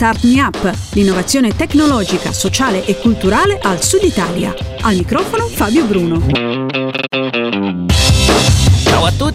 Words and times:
Start 0.00 0.24
Me 0.24 0.40
Up, 0.40 0.74
l'innovazione 0.94 1.54
tecnologica, 1.54 2.32
sociale 2.32 2.86
e 2.86 2.96
culturale 2.96 3.58
al 3.60 3.82
Sud 3.82 4.02
Italia. 4.02 4.54
Al 4.80 4.96
microfono 4.96 5.46
Fabio 5.46 5.84
Bruno. 5.84 7.19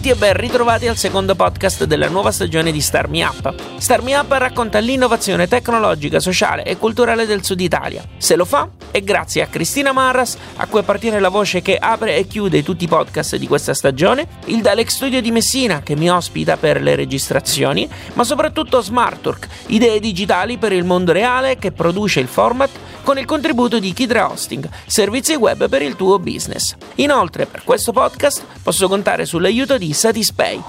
Tutti 0.06 0.18
e 0.18 0.24
ben 0.24 0.36
ritrovati 0.36 0.86
al 0.86 0.96
secondo 0.96 1.34
podcast 1.34 1.82
della 1.82 2.08
nuova 2.08 2.30
stagione 2.30 2.70
di 2.70 2.80
Star 2.80 3.08
Me 3.08 3.24
Up. 3.24 3.52
Star 3.78 4.02
Me 4.02 4.16
Up 4.16 4.30
racconta 4.30 4.78
l'innovazione 4.78 5.48
tecnologica, 5.48 6.20
sociale 6.20 6.62
e 6.62 6.76
culturale 6.76 7.26
del 7.26 7.42
Sud 7.42 7.60
Italia. 7.60 8.04
Se 8.16 8.36
lo 8.36 8.44
fa 8.44 8.68
è 8.92 9.02
grazie 9.02 9.42
a 9.42 9.48
Cristina 9.48 9.90
Marras, 9.90 10.36
a 10.58 10.66
cui 10.68 10.78
appartiene 10.78 11.18
la 11.18 11.28
voce 11.28 11.60
che 11.60 11.76
apre 11.76 12.16
e 12.16 12.28
chiude 12.28 12.62
tutti 12.62 12.84
i 12.84 12.86
podcast 12.88 13.34
di 13.34 13.48
questa 13.48 13.74
stagione, 13.74 14.28
il 14.44 14.62
Dalek 14.62 14.88
Studio 14.88 15.20
di 15.20 15.32
Messina 15.32 15.82
che 15.82 15.96
mi 15.96 16.08
ospita 16.08 16.56
per 16.56 16.80
le 16.80 16.94
registrazioni, 16.94 17.88
ma 18.12 18.22
soprattutto 18.22 18.80
Smartwork, 18.80 19.48
idee 19.66 19.98
digitali 19.98 20.56
per 20.56 20.70
il 20.70 20.84
mondo 20.84 21.10
reale 21.10 21.58
che 21.58 21.72
produce 21.72 22.20
il 22.20 22.28
format 22.28 22.70
con 23.02 23.18
il 23.18 23.24
contributo 23.24 23.80
di 23.80 23.92
Kidra 23.92 24.30
Hosting, 24.30 24.68
servizi 24.86 25.34
web 25.34 25.68
per 25.68 25.82
il 25.82 25.96
tuo 25.96 26.20
business. 26.20 26.74
Inoltre, 26.96 27.46
per 27.46 27.62
questo 27.64 27.92
podcast 27.92 28.44
posso 28.62 28.88
contare 28.88 29.26
sull'aiuto 29.26 29.54
l'aiuto 29.56 29.78
di 29.78 29.94
Satispay 29.96 30.62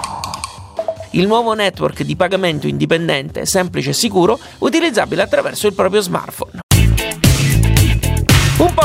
il 1.12 1.28
nuovo 1.28 1.54
network 1.54 2.04
di 2.04 2.16
pagamento 2.16 2.68
indipendente, 2.68 3.46
semplice 3.46 3.90
e 3.90 3.94
sicuro, 3.94 4.40
utilizzabile 4.60 5.22
attraverso 5.22 5.68
il 5.68 5.74
proprio 5.74 6.00
smartphone. 6.00 6.67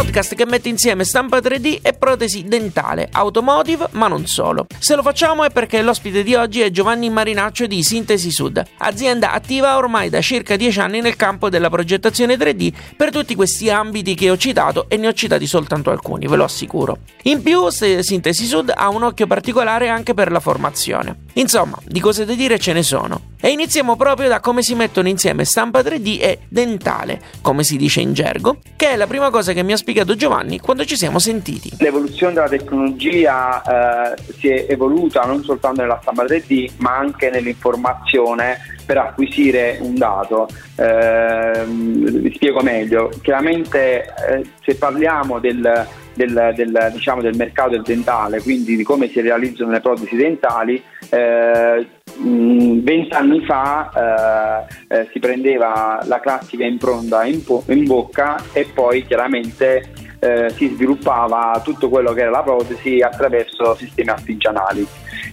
Podcast 0.03 0.35
che 0.35 0.45
mette 0.47 0.69
insieme 0.69 1.05
stampa 1.05 1.39
3D 1.39 1.79
e 1.81 1.93
protesi 1.93 2.43
dentale, 2.43 3.09
automotive, 3.13 3.87
ma 3.93 4.09
non 4.09 4.27
solo. 4.27 4.67
Se 4.81 4.97
lo 4.97 5.03
facciamo 5.03 5.45
è 5.45 5.51
perché 5.51 5.81
l'ospite 5.81 6.25
di 6.25 6.35
oggi 6.35 6.61
è 6.61 6.73
Giovanni 6.73 7.09
Marinaccio 7.09 7.69
di 7.69 7.85
Sintesi 7.85 8.33
Sud, 8.33 8.61
azienda 8.79 9.31
attiva 9.31 9.77
ormai 9.77 10.11
da 10.11 10.21
circa 10.21 10.57
10 10.57 10.81
anni 10.81 11.01
nel 11.01 11.15
campo 11.15 11.49
della 11.49 11.71
progettazione 11.71 12.35
3D 12.35 12.73
per 12.97 13.13
tutti 13.13 13.37
questi 13.37 13.71
ambiti 13.71 14.17
che 14.17 14.29
ho 14.29 14.37
citato 14.37 14.87
e 14.89 14.97
ne 14.97 15.07
ho 15.07 15.13
citati 15.13 15.47
soltanto 15.47 15.91
alcuni, 15.91 16.27
ve 16.27 16.35
lo 16.35 16.45
assicuro. 16.45 16.99
In 17.23 17.41
più, 17.41 17.69
Sintesi 17.71 18.45
Sud 18.45 18.73
ha 18.75 18.89
un 18.89 19.05
occhio 19.05 19.29
particolare 19.29 19.89
anche 19.89 20.15
per 20.15 20.33
la 20.33 20.41
formazione. 20.41 21.27
Insomma, 21.35 21.79
di 21.85 22.01
cose 22.01 22.25
da 22.25 22.35
dire 22.35 22.59
ce 22.59 22.73
ne 22.73 22.83
sono. 22.83 23.31
E 23.41 23.51
iniziamo 23.51 23.97
proprio 23.97 24.29
da 24.29 24.41
come 24.41 24.63
si 24.63 24.75
mettono 24.75 25.09
insieme 25.09 25.45
stampa 25.45 25.81
3D 25.81 26.21
e 26.21 26.39
dentale, 26.49 27.21
come 27.41 27.65
si 27.65 27.77
dice 27.77 28.01
in 28.01 28.13
gergo, 28.13 28.59
che 28.77 28.91
è 28.91 28.97
la 28.97 29.07
prima 29.07 29.31
cosa 29.31 29.53
che 29.53 29.63
mi 29.63 29.73
ha 29.73 29.77
spiegato 29.77 30.15
Giovanni 30.15 30.61
quando 30.61 30.85
ci 30.85 30.97
siamo 30.97 31.19
sentiti. 31.19 31.71
L'evoluzione 31.79 32.35
della 32.35 32.49
tecnologia 32.49 34.13
eh, 34.13 34.23
si 34.39 34.49
è 34.49 34.67
evoluta 34.69 35.23
non 35.23 35.43
soltanto 35.43 35.81
nella 35.81 35.99
stampa 36.03 36.25
3D, 36.25 36.73
ma 36.77 36.97
anche 36.97 37.31
nell'informazione 37.31 38.59
per 38.93 38.99
acquisire 38.99 39.79
un 39.81 39.95
dato. 39.95 40.47
Eh, 40.77 41.65
vi 41.67 42.33
spiego 42.35 42.61
meglio. 42.61 43.11
Chiaramente 43.23 44.05
eh, 44.05 44.45
se 44.63 44.75
parliamo 44.77 45.39
del 45.39 45.87
del, 46.15 46.53
del, 46.55 46.91
diciamo, 46.93 47.23
del, 47.23 47.35
mercato 47.35 47.71
del 47.71 47.81
dentale, 47.81 48.43
quindi 48.43 48.77
di 48.77 48.83
come 48.83 49.09
si 49.09 49.23
realizzano 49.23 49.71
le 49.71 49.81
protesi 49.81 50.15
dentali, 50.15 50.83
eh, 51.09 51.87
vent'anni 52.19 53.43
fa 53.47 54.67
eh, 54.89 54.95
eh, 54.95 55.09
si 55.11 55.19
prendeva 55.19 56.01
la 56.05 56.21
classica 56.21 56.67
impronta 56.67 57.25
in, 57.25 57.43
po- 57.43 57.65
in 57.69 57.87
bocca 57.87 58.39
e 58.53 58.69
poi 58.75 59.07
chiaramente 59.07 59.91
eh, 60.19 60.51
si 60.51 60.69
sviluppava 60.69 61.59
tutto 61.65 61.89
quello 61.89 62.13
che 62.13 62.21
era 62.21 62.31
la 62.31 62.43
protesi 62.43 63.01
attraverso 63.01 63.75
sistemi 63.75 64.11
artigianali. 64.11 64.87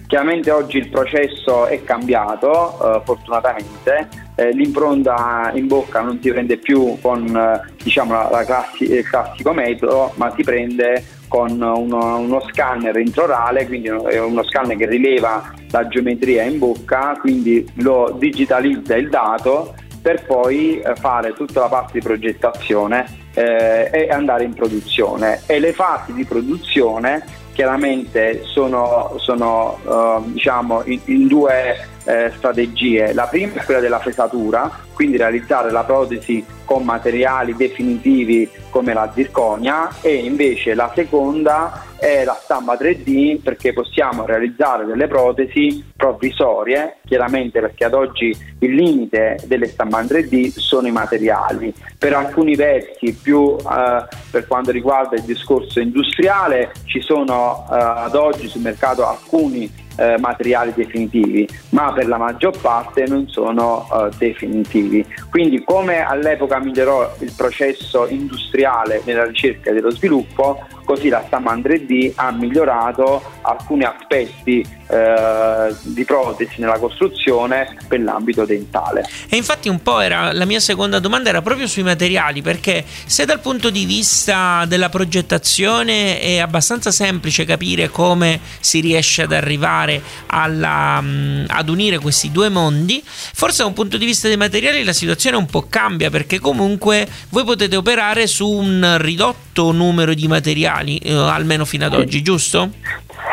Chiaramente 0.06 0.50
oggi 0.50 0.78
il 0.78 0.88
processo 0.88 1.66
è 1.66 1.82
cambiato, 1.84 2.96
eh, 2.96 3.00
fortunatamente, 3.04 4.08
eh, 4.34 4.50
l'impronta 4.52 5.50
in 5.54 5.66
bocca 5.66 6.00
non 6.00 6.18
si 6.20 6.30
prende 6.30 6.56
più 6.56 6.98
con 7.00 7.26
eh, 7.26 7.72
diciamo, 7.82 8.12
la, 8.12 8.28
la 8.30 8.44
classi- 8.44 8.90
il 8.90 9.08
classico 9.08 9.52
metodo, 9.52 10.12
ma 10.16 10.32
si 10.34 10.42
prende 10.42 11.04
con 11.28 11.52
uno, 11.52 12.18
uno, 12.18 12.40
scanner 12.50 12.96
intraorale, 12.96 13.66
quindi 13.66 13.88
uno 13.88 14.42
scanner 14.42 14.76
che 14.76 14.86
rileva 14.86 15.54
la 15.70 15.86
geometria 15.86 16.42
in 16.42 16.58
bocca, 16.58 17.16
quindi 17.20 17.64
lo 17.74 18.16
digitalizza 18.18 18.96
il 18.96 19.08
dato 19.08 19.74
per 20.02 20.24
poi 20.24 20.80
eh, 20.80 20.94
fare 20.96 21.32
tutta 21.34 21.60
la 21.60 21.68
parte 21.68 21.92
di 21.94 22.00
progettazione 22.00 23.06
eh, 23.34 23.90
e 23.92 24.08
andare 24.08 24.44
in 24.44 24.54
produzione. 24.54 25.40
E 25.46 25.60
le 25.60 25.72
fasi 25.72 26.12
di 26.12 26.24
produzione 26.24 27.24
chiaramente 27.52 28.42
sono, 28.44 29.14
sono 29.18 29.78
uh, 29.84 30.32
diciamo 30.32 30.82
in, 30.84 31.00
in 31.06 31.26
due 31.26 31.88
eh, 32.10 32.32
strategie. 32.36 33.12
La 33.12 33.26
prima 33.26 33.54
è 33.54 33.64
quella 33.64 33.80
della 33.80 34.00
fresatura, 34.00 34.68
quindi 34.92 35.16
realizzare 35.16 35.70
la 35.70 35.84
protesi 35.84 36.44
con 36.64 36.82
materiali 36.82 37.54
definitivi 37.54 38.48
come 38.70 38.92
la 38.92 39.10
zirconia 39.14 39.88
e 40.00 40.14
invece 40.14 40.74
la 40.74 40.90
seconda 40.94 41.84
è 41.98 42.24
la 42.24 42.38
stampa 42.40 42.74
3D 42.74 43.42
perché 43.42 43.72
possiamo 43.72 44.24
realizzare 44.24 44.86
delle 44.86 45.06
protesi 45.06 45.84
provvisorie, 45.96 46.98
chiaramente 47.04 47.60
perché 47.60 47.84
ad 47.84 47.94
oggi 47.94 48.34
il 48.60 48.74
limite 48.74 49.38
delle 49.46 49.66
stampanti 49.66 50.14
3D 50.14 50.48
sono 50.58 50.86
i 50.86 50.92
materiali. 50.92 51.72
Per 51.98 52.14
alcuni 52.14 52.54
versi 52.54 53.12
più 53.20 53.56
eh, 53.56 54.04
per 54.30 54.46
quanto 54.46 54.70
riguarda 54.70 55.16
il 55.16 55.22
discorso 55.22 55.80
industriale 55.80 56.72
ci 56.84 57.00
sono 57.00 57.66
eh, 57.70 57.74
ad 57.76 58.14
oggi 58.14 58.48
sul 58.48 58.62
mercato 58.62 59.06
alcuni 59.06 59.88
eh, 60.00 60.18
materiali 60.18 60.72
definitivi, 60.74 61.46
ma 61.70 61.92
per 61.92 62.08
la 62.08 62.16
maggior 62.16 62.58
parte 62.58 63.04
non 63.06 63.28
sono 63.28 63.86
eh, 63.92 64.08
definitivi. 64.16 65.04
Quindi 65.28 65.62
come 65.62 66.00
all'epoca 66.02 66.58
migliorò 66.58 67.16
il 67.18 67.32
processo 67.36 68.06
industriale 68.08 69.02
nella 69.04 69.26
ricerca 69.26 69.70
e 69.70 69.74
dello 69.74 69.90
sviluppo, 69.90 70.66
così 70.90 71.08
la 71.08 71.22
Staman 71.24 71.60
3D 71.60 72.14
ha 72.16 72.32
migliorato 72.32 73.22
alcuni 73.42 73.84
aspetti 73.84 74.66
eh, 74.90 75.72
di 75.82 76.04
protesi 76.04 76.54
nella 76.56 76.78
costruzione 76.80 77.76
per 77.86 78.00
l'ambito 78.00 78.44
dentale. 78.44 79.08
E 79.28 79.36
infatti 79.36 79.68
un 79.68 79.80
po' 79.82 80.00
era 80.00 80.32
la 80.32 80.44
mia 80.44 80.58
seconda 80.58 80.98
domanda 80.98 81.28
era 81.28 81.42
proprio 81.42 81.68
sui 81.68 81.84
materiali, 81.84 82.42
perché 82.42 82.84
se 83.06 83.24
dal 83.24 83.38
punto 83.38 83.70
di 83.70 83.84
vista 83.84 84.64
della 84.66 84.88
progettazione 84.88 86.18
è 86.18 86.38
abbastanza 86.38 86.90
semplice 86.90 87.44
capire 87.44 87.88
come 87.88 88.40
si 88.58 88.80
riesce 88.80 89.22
ad 89.22 89.32
arrivare 89.32 90.02
alla, 90.26 91.00
mm, 91.00 91.44
ad 91.46 91.68
unire 91.68 91.98
questi 91.98 92.32
due 92.32 92.48
mondi, 92.48 93.00
forse 93.04 93.62
da 93.62 93.68
un 93.68 93.74
punto 93.74 93.96
di 93.96 94.04
vista 94.04 94.26
dei 94.26 94.36
materiali 94.36 94.82
la 94.82 94.92
situazione 94.92 95.36
un 95.36 95.46
po' 95.46 95.66
cambia 95.68 96.10
perché 96.10 96.40
comunque 96.40 97.06
voi 97.28 97.44
potete 97.44 97.76
operare 97.76 98.26
su 98.26 98.48
un 98.48 98.96
ridotto 98.98 99.70
numero 99.70 100.14
di 100.14 100.26
materiali, 100.26 100.79
eh, 100.82 101.12
almeno 101.12 101.64
fino 101.64 101.86
ad 101.86 101.94
oggi, 101.94 102.22
giusto? 102.22 102.70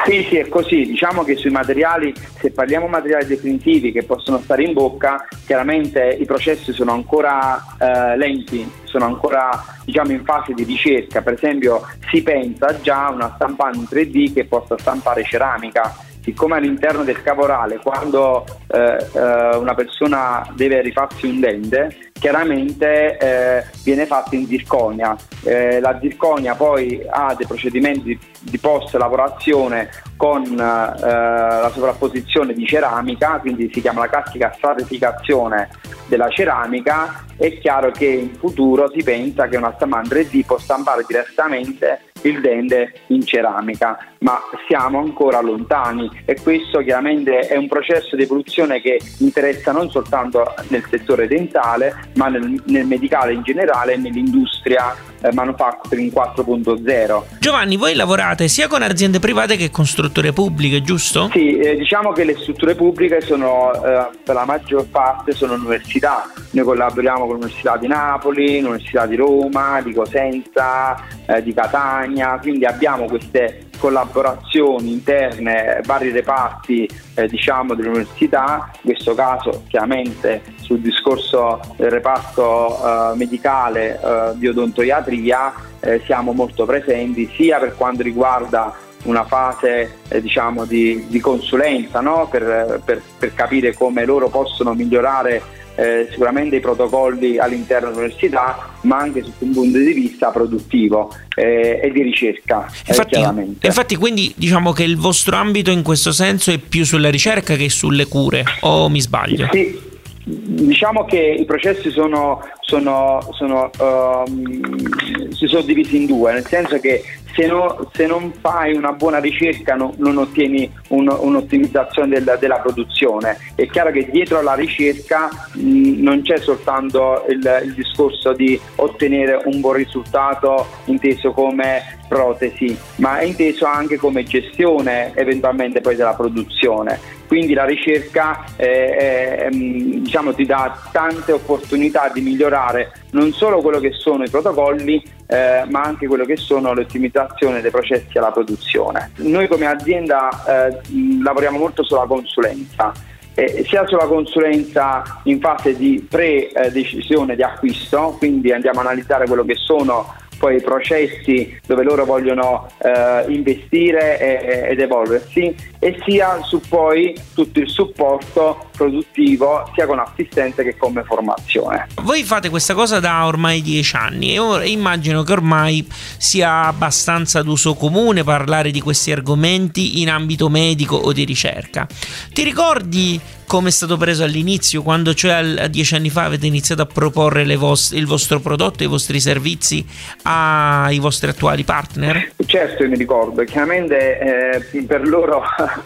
Sì, 0.06 0.26
sì, 0.30 0.38
è 0.38 0.48
così. 0.48 0.86
Diciamo 0.86 1.24
che 1.24 1.36
sui 1.36 1.50
materiali, 1.50 2.14
se 2.40 2.52
parliamo 2.52 2.86
di 2.86 2.92
materiali 2.92 3.26
definitivi 3.26 3.92
che 3.92 4.04
possono 4.04 4.40
stare 4.40 4.64
in 4.64 4.74
bocca, 4.74 5.28
chiaramente 5.46 6.18
i 6.20 6.26
processi 6.26 6.72
sono 6.72 6.94
ancora 6.94 7.62
eh, 7.78 8.18
lenti, 8.18 8.70
sono 8.86 9.06
ancora 9.06 9.64
diciamo, 9.84 10.12
in 10.12 10.24
fase 10.24 10.54
di 10.54 10.64
ricerca. 10.64 11.22
Per 11.22 11.34
esempio 11.34 11.86
si 12.10 12.22
pensa 12.22 12.80
già 12.82 13.08
a 13.08 13.12
una 13.12 13.34
stampante 13.36 14.08
3D 14.08 14.34
che 14.34 14.46
possa 14.46 14.78
stampare 14.78 15.24
ceramica 15.24 15.94
siccome 16.28 16.58
all'interno 16.58 17.06
del 17.06 17.24
caporale 17.24 17.78
quando 17.78 18.44
eh, 18.68 18.98
eh, 19.14 19.56
una 19.56 19.74
persona 19.74 20.46
deve 20.56 20.82
rifarsi 20.82 21.26
un 21.26 21.40
dente 21.40 22.12
chiaramente 22.12 23.18
eh, 23.18 23.64
viene 23.84 24.06
fatta 24.06 24.36
in 24.36 24.46
zirconia. 24.46 25.16
Eh, 25.44 25.80
la 25.80 25.98
zirconia 26.02 26.56
poi 26.56 27.02
ha 27.10 27.34
dei 27.34 27.46
procedimenti 27.46 28.20
di 28.42 28.58
post 28.58 28.94
lavorazione 28.96 29.90
con 30.18 30.44
eh, 30.44 30.58
la 30.58 31.72
sovrapposizione 31.74 32.54
di 32.54 32.66
ceramica 32.66 33.40
quindi 33.40 33.70
si 33.72 33.80
chiama 33.80 34.02
la 34.02 34.10
classica 34.10 34.52
stratificazione 34.54 35.70
della 36.08 36.30
ceramica. 36.30 37.24
È 37.38 37.58
chiaro 37.60 37.92
che 37.92 38.06
in 38.06 38.34
futuro 38.34 38.92
si 38.92 39.02
pensa 39.04 39.48
che 39.48 39.56
una 39.56 39.72
stampante 39.76 40.28
3D 40.28 40.46
può 40.46 40.58
stampare 40.58 41.06
direttamente 41.08 42.02
il 42.24 42.42
dente 42.42 43.02
in 43.08 43.24
ceramica, 43.24 43.98
ma 44.20 44.40
siamo 44.68 45.00
ancora 45.00 45.42
lontani 45.42 46.10
e 46.26 46.40
questo 46.42 46.80
chiaramente 46.80 47.40
è 47.40 47.56
un 47.56 47.68
processo 47.68 48.16
di 48.16 48.24
evoluzione 48.24 48.82
che 48.82 49.00
interessa 49.20 49.72
non 49.72 49.90
soltanto 49.90 50.54
nel 50.70 50.84
settore 50.90 51.28
dentale, 51.28 52.10
ma 52.16 52.28
nel, 52.28 52.62
nel 52.66 52.86
medicale 52.86 53.34
in 53.34 53.44
generale 53.44 53.94
e 53.94 53.98
nell'industria 53.98 54.96
eh, 55.22 55.34
manufacturing 55.34 56.12
4.0. 56.12 57.24
Giovanni, 57.40 57.78
voi 57.78 57.96
lavorate 57.96 58.48
sia 58.48 58.68
con 58.68 58.82
aziende 58.82 59.20
private 59.20 59.56
che 59.56 59.70
con 59.70 59.86
strutture 59.86 60.34
pubbliche, 60.34 60.82
giusto? 60.82 61.30
Sì, 61.32 61.58
eh, 61.58 61.76
diciamo 61.76 62.12
che 62.12 62.24
le 62.24 62.36
strutture 62.38 62.76
pubbliche 62.76 63.22
sono 63.22 63.74
eh, 63.74 64.08
per 64.24 64.36
la 64.36 64.46
maggior 64.46 64.86
parte 64.88 65.32
sono 65.32 65.54
università. 65.54 66.30
Noi 66.52 66.66
collaboriamo 66.66 67.26
con 67.26 67.36
l'Università 67.36 67.78
di 67.78 67.88
Napoli, 67.88 68.62
l'Università 68.62 69.06
di 69.06 69.16
Roma, 69.16 69.82
di 69.82 69.94
Cosenza, 69.94 70.96
eh, 71.26 71.42
di 71.44 71.54
Catania, 71.54 72.38
quindi 72.42 72.66
abbiamo 72.66 73.06
queste 73.06 73.67
collaborazioni 73.78 74.92
interne, 74.92 75.82
vari 75.86 76.12
reparti 76.12 76.90
eh, 77.16 77.28
diciamo, 77.28 77.74
dell'università, 77.74 78.70
in 78.82 78.92
questo 78.92 79.14
caso 79.16 79.64
chiaramente 79.68 80.42
sul 80.62 80.80
discorso 80.80 81.60
del 81.76 81.90
reparto 81.90 82.78
eh, 82.78 83.16
medicale 83.16 84.00
eh, 84.00 84.32
di 84.36 84.48
odontoiatria 84.48 85.54
eh, 85.80 86.02
siamo 86.06 86.34
molto 86.34 86.66
presenti 86.66 87.30
sia 87.36 87.60
per 87.60 87.76
quanto 87.76 88.04
riguarda 88.04 88.76
una 89.04 89.24
fase 89.24 90.00
eh, 90.10 90.22
diciamo, 90.22 90.66
di, 90.66 91.06
di, 91.08 91.20
consulenza 91.20 92.02
no? 92.02 92.28
per, 92.30 92.82
per, 92.84 93.02
per 93.18 93.34
capire 93.34 93.74
come 93.74 94.06
loro 94.06 94.30
possono 94.30 94.74
migliorare 94.74 95.42
eh, 95.78 96.08
sicuramente 96.10 96.56
i 96.56 96.60
protocolli 96.60 97.38
all'interno 97.38 97.90
dell'università, 97.90 98.74
ma 98.82 98.98
anche 98.98 99.24
su 99.24 99.32
un 99.40 99.52
punto 99.52 99.78
di 99.78 99.94
vista 99.94 100.32
produttivo 100.32 101.14
eh, 101.36 101.80
e 101.84 101.92
di 101.92 102.02
ricerca. 102.02 102.66
Eh, 102.86 102.96
infatti, 102.96 103.20
infatti, 103.62 103.96
quindi 103.96 104.34
diciamo 104.36 104.72
che 104.72 104.84
il 104.84 104.98
vostro 104.98 105.36
ambito 105.36 105.70
in 105.70 105.84
questo 105.84 106.12
senso 106.12 106.52
è 106.52 106.58
più 106.58 106.84
sulla 106.84 107.10
ricerca 107.10 107.56
che 107.56 107.70
sulle 107.70 108.08
cure, 108.08 108.44
o 108.62 108.90
mi 108.90 109.00
sbaglio? 109.00 109.48
Sì, 109.52 109.80
diciamo 110.24 111.06
che 111.06 111.20
i 111.20 111.46
processi 111.46 111.92
sono, 111.92 112.42
sono, 112.62 113.20
sono, 113.34 113.70
um, 113.78 115.32
si 115.32 115.46
sono 115.46 115.62
divisi 115.62 115.96
in 115.98 116.06
due, 116.08 116.34
nel 116.34 116.46
senso 116.46 116.80
che 116.80 117.04
se, 117.38 117.46
no, 117.46 117.88
se, 117.94 118.08
non 118.08 118.34
fai 118.34 118.76
una 118.76 118.94
buona 118.94 119.20
ricerca 119.20 119.76
no, 119.76 119.94
non 119.98 120.18
ottieni 120.18 120.70
un, 120.90 121.08
un'ottimizzazione 121.08 122.10
del, 122.10 122.38
della 122.40 122.58
produzione. 122.58 123.38
È 123.54 123.68
chiaro 123.68 123.92
che 123.92 124.10
dietro 124.10 124.40
alla 124.40 124.56
ricerca 124.56 125.30
mh, 125.54 126.02
non 126.02 126.24
c'è 126.24 126.38
soltanto 126.38 127.26
il, 127.30 127.62
il 127.64 127.74
discorso 127.76 128.34
di 128.34 128.60
ottenere 128.78 129.40
un 129.46 129.60
buon 129.60 129.76
risultato 129.76 130.66
inteso 130.86 131.32
come 131.32 131.97
protesi, 132.08 132.78
ma 132.98 133.20
è 133.20 133.26
inteso 133.26 133.66
anche 133.66 133.98
come 133.98 134.24
gestione 134.24 135.12
eventualmente 135.16 135.82
poi 135.82 135.96
della 135.96 136.14
produzione. 136.14 137.16
Quindi 137.28 137.54
la 137.54 137.66
ricerca 137.66 138.46
eh, 138.56 139.48
eh, 139.48 139.50
diciamo, 139.50 140.34
ti 140.34 140.46
dà 140.46 140.80
tante 140.92 141.34
opportunità 141.34 142.10
di 142.14 142.22
migliorare 142.22 142.92
non 143.12 143.34
solo 143.34 143.62
quello 143.62 143.80
che 143.80 143.92
sono 143.92 144.24
i 144.24 144.30
protocolli, 144.30 145.04
eh, 145.28 145.66
ma 145.70 145.82
anche 145.82 146.08
quello 146.08 146.24
che 146.24 146.38
sono 146.38 146.74
l'ottimizzazione 146.74 147.60
dei 147.62 147.72
processi 147.72 148.18
alla 148.18 148.32
produzione. 148.32 149.12
Noi 149.18 149.48
come 149.48 149.66
azienda 149.66 150.70
eh, 150.70 150.80
lavoriamo 151.22 151.58
molto 151.58 151.84
sulla 151.84 152.06
consulenza. 152.06 152.94
Eh, 153.34 153.66
sia 153.68 153.86
sulla 153.86 154.08
consulenza 154.08 155.20
in 155.26 155.40
fase 155.40 155.76
di 155.76 156.04
pre-decisione 156.10 157.36
di 157.36 157.44
acquisto, 157.44 158.16
quindi 158.18 158.52
andiamo 158.52 158.80
a 158.80 158.84
analizzare 158.84 159.28
quello 159.28 159.46
che 159.46 159.54
sono 159.54 160.12
poi 160.38 160.58
i 160.58 160.62
processi 160.62 161.60
dove 161.66 161.84
loro 161.84 162.06
vogliono 162.06 162.68
eh, 162.78 163.26
investire 163.28 164.20
e, 164.20 164.72
ed 164.72 164.80
evolversi 164.80 165.56
e 165.80 165.98
sia 166.06 166.42
su 166.44 166.62
poi 166.68 167.16
tutto 167.34 167.60
il 167.60 167.70
supporto 167.70 168.70
produttivo 168.76 169.70
sia 169.74 169.86
con 169.86 170.00
assistenza 170.00 170.64
che 170.64 170.76
come 170.78 171.04
formazione. 171.04 171.88
Voi 172.02 172.24
fate 172.24 172.50
questa 172.50 172.74
cosa 172.74 173.00
da 173.00 173.26
ormai 173.26 173.62
dieci 173.62 173.96
anni 173.96 174.36
e 174.36 174.70
immagino 174.70 175.24
che 175.24 175.32
ormai 175.32 175.88
sia 176.18 176.66
abbastanza 176.66 177.42
d'uso 177.42 177.74
comune 177.76 178.24
parlare 178.24 178.72
di 178.72 178.82
questi 178.82 179.12
argomenti 179.12 180.02
in 180.02 180.10
ambito 180.10 180.50
medico 180.50 180.96
o 180.96 181.12
di 181.14 181.24
ricerca. 181.24 181.88
Ti 182.34 182.44
ricordi 182.44 183.20
come 183.48 183.70
è 183.70 183.72
stato 183.72 183.96
preso 183.98 184.24
all'inizio, 184.24 184.84
quando 184.84 185.14
cioè 185.14 185.70
dieci 185.70 185.96
anni 185.96 186.10
fa 186.10 186.26
avete 186.26 186.46
iniziato 186.46 186.82
a 186.82 186.86
proporre 186.86 187.56
vost- 187.56 187.94
il 187.94 188.06
vostro 188.06 188.40
prodotto, 188.40 188.84
i 188.84 188.88
vostri 188.88 189.22
servizi 189.22 189.86
ai 190.24 191.00
vostri 191.00 191.30
attuali 191.30 191.64
partner? 191.64 192.34
Certo, 192.46 192.86
mi 192.88 192.98
ricordo, 192.98 193.44
chiaramente 193.46 194.60
eh, 194.72 194.84
per 194.84 195.08
loro 195.08 195.42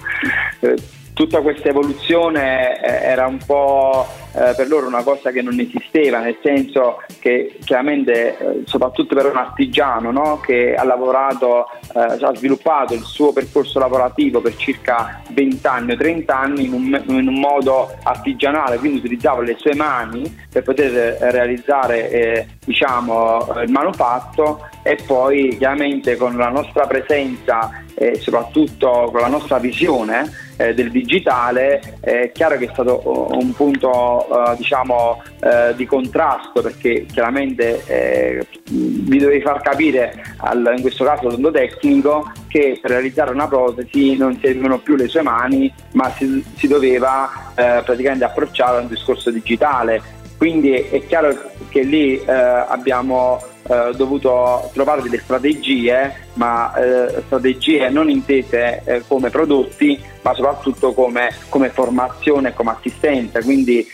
eh, 0.61 0.75
tutta 1.13 1.41
questa 1.41 1.69
evoluzione 1.69 2.79
eh, 2.81 3.09
era 3.09 3.27
un 3.27 3.37
po' 3.45 4.07
eh, 4.33 4.53
per 4.55 4.67
loro 4.67 4.87
una 4.87 5.03
cosa 5.03 5.31
che 5.31 5.41
non 5.41 5.59
esisteva, 5.59 6.19
nel 6.19 6.37
senso 6.41 7.03
che 7.19 7.57
chiaramente, 7.63 8.37
eh, 8.37 8.61
soprattutto 8.65 9.15
per 9.15 9.25
un 9.25 9.37
artigiano 9.37 10.11
no? 10.11 10.39
che 10.39 10.73
ha 10.73 10.83
lavorato, 10.83 11.67
ha 11.93 12.35
sviluppato 12.35 12.93
il 12.93 13.03
suo 13.03 13.33
percorso 13.33 13.79
lavorativo 13.79 14.39
per 14.39 14.55
circa 14.55 15.21
20 15.31 15.67
anni 15.67 15.91
o 15.91 15.97
30 15.97 16.37
anni 16.37 16.65
in 16.65 16.73
un, 16.73 17.03
in 17.07 17.27
un, 17.27 17.39
modo 17.39 17.91
artigianale, 18.03 18.77
quindi 18.77 18.99
utilizzava 18.99 19.41
le 19.41 19.57
sue 19.57 19.75
mani 19.75 20.23
per 20.49 20.63
poter 20.63 21.17
realizzare 21.31 22.09
eh, 22.09 22.47
diciamo, 22.63 23.61
il 23.61 23.69
manufatto 23.69 24.69
e 24.83 24.97
poi 25.05 25.55
chiaramente 25.57 26.15
con 26.15 26.35
la 26.37 26.49
nostra 26.49 26.87
presenza 26.87 27.83
e 27.93 28.15
soprattutto 28.15 29.09
con 29.11 29.21
la 29.21 29.27
nostra 29.27 29.59
visione 29.59 30.31
eh, 30.57 30.73
del 30.73 30.89
digitale 30.89 31.97
è 31.99 32.31
chiaro 32.33 32.57
che 32.57 32.65
è 32.65 32.69
stato 32.71 33.29
un 33.31 33.53
punto 33.53 34.27
eh, 34.27 34.55
diciamo 34.57 35.21
eh, 35.39 35.75
di 35.75 35.85
contrasto 35.85 36.61
perché 36.61 37.05
chiaramente 37.11 37.83
eh, 37.85 38.47
vi 38.69 39.17
dovevi 39.17 39.41
far 39.41 39.61
capire 39.61 40.13
al, 40.37 40.73
in 40.75 40.81
questo 40.81 41.03
caso 41.03 41.29
tecnico 41.51 42.31
che 42.47 42.79
per 42.81 42.91
realizzare 42.91 43.31
una 43.31 43.47
protesi 43.47 44.17
non 44.17 44.37
servivano 44.41 44.79
più 44.79 44.95
le 44.95 45.07
sue 45.07 45.21
mani 45.21 45.71
ma 45.93 46.09
si, 46.11 46.43
si 46.55 46.67
doveva 46.67 47.51
eh, 47.55 47.81
praticamente 47.83 48.23
approcciare 48.23 48.77
a 48.77 48.81
un 48.81 48.87
discorso 48.87 49.31
digitale. 49.31 50.01
Quindi 50.37 50.73
è 50.73 51.05
chiaro 51.05 51.37
che 51.69 51.81
lì 51.83 52.19
eh, 52.19 52.31
abbiamo 52.31 53.39
eh, 53.63 53.91
dovuto 53.95 54.69
trovare 54.73 55.01
delle 55.01 55.19
strategie, 55.19 56.29
ma 56.33 56.73
eh, 56.73 57.21
strategie 57.25 57.89
non 57.89 58.09
intese 58.09 58.81
eh, 58.85 59.03
come 59.07 59.29
prodotti, 59.29 59.99
ma 60.23 60.33
soprattutto 60.33 60.93
come, 60.93 61.29
come 61.49 61.69
formazione 61.69 62.53
come 62.53 62.71
assistenza. 62.71 63.41
Quindi 63.41 63.85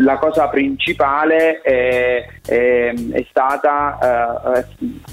la 0.00 0.16
cosa 0.18 0.48
principale 0.48 1.60
è, 1.60 2.26
è, 2.42 2.94
è 3.12 3.26
stata 3.28 3.98
eh, 4.58 4.64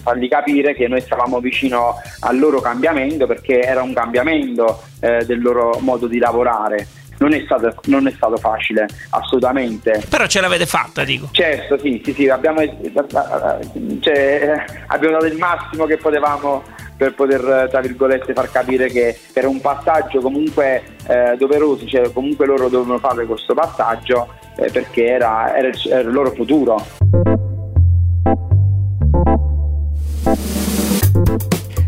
fargli 0.01 0.27
capire 0.27 0.73
che 0.73 0.87
noi 0.87 1.01
stavamo 1.01 1.39
vicino 1.39 1.95
al 2.21 2.39
loro 2.39 2.61
cambiamento 2.61 3.27
perché 3.27 3.61
era 3.61 3.81
un 3.81 3.93
cambiamento 3.93 4.81
eh, 5.01 5.25
del 5.25 5.41
loro 5.41 5.77
modo 5.79 6.07
di 6.07 6.17
lavorare 6.17 6.87
non 7.17 7.33
è, 7.33 7.41
stato, 7.45 7.73
non 7.85 8.07
è 8.07 8.11
stato 8.11 8.37
facile, 8.37 8.87
assolutamente. 9.09 10.03
Però 10.09 10.25
ce 10.27 10.41
l'avete 10.41 10.65
fatta, 10.65 11.03
dico. 11.03 11.29
Certo, 11.31 11.77
sì, 11.77 12.01
sì, 12.03 12.13
sì, 12.13 12.29
abbiamo, 12.29 12.61
cioè, 13.99 14.65
abbiamo 14.87 15.13
dato 15.13 15.25
il 15.25 15.37
massimo 15.37 15.85
che 15.85 15.97
potevamo 15.97 16.63
per 16.95 17.15
poter 17.15 17.67
tra 17.69 17.81
virgolette 17.81 18.33
far 18.33 18.51
capire 18.51 18.87
che 18.87 19.17
era 19.33 19.49
un 19.49 19.59
passaggio 19.59 20.21
comunque 20.21 20.83
eh, 21.07 21.35
doveroso, 21.37 21.85
cioè 21.85 22.11
comunque 22.11 22.45
loro 22.45 22.69
dovevano 22.69 22.99
fare 22.99 23.25
questo 23.25 23.53
passaggio 23.53 24.35
eh, 24.55 24.69
perché 24.71 25.05
era, 25.05 25.55
era, 25.55 25.67
il, 25.67 25.79
era 25.89 26.01
il 26.01 26.11
loro 26.11 26.31
futuro. 26.31 26.77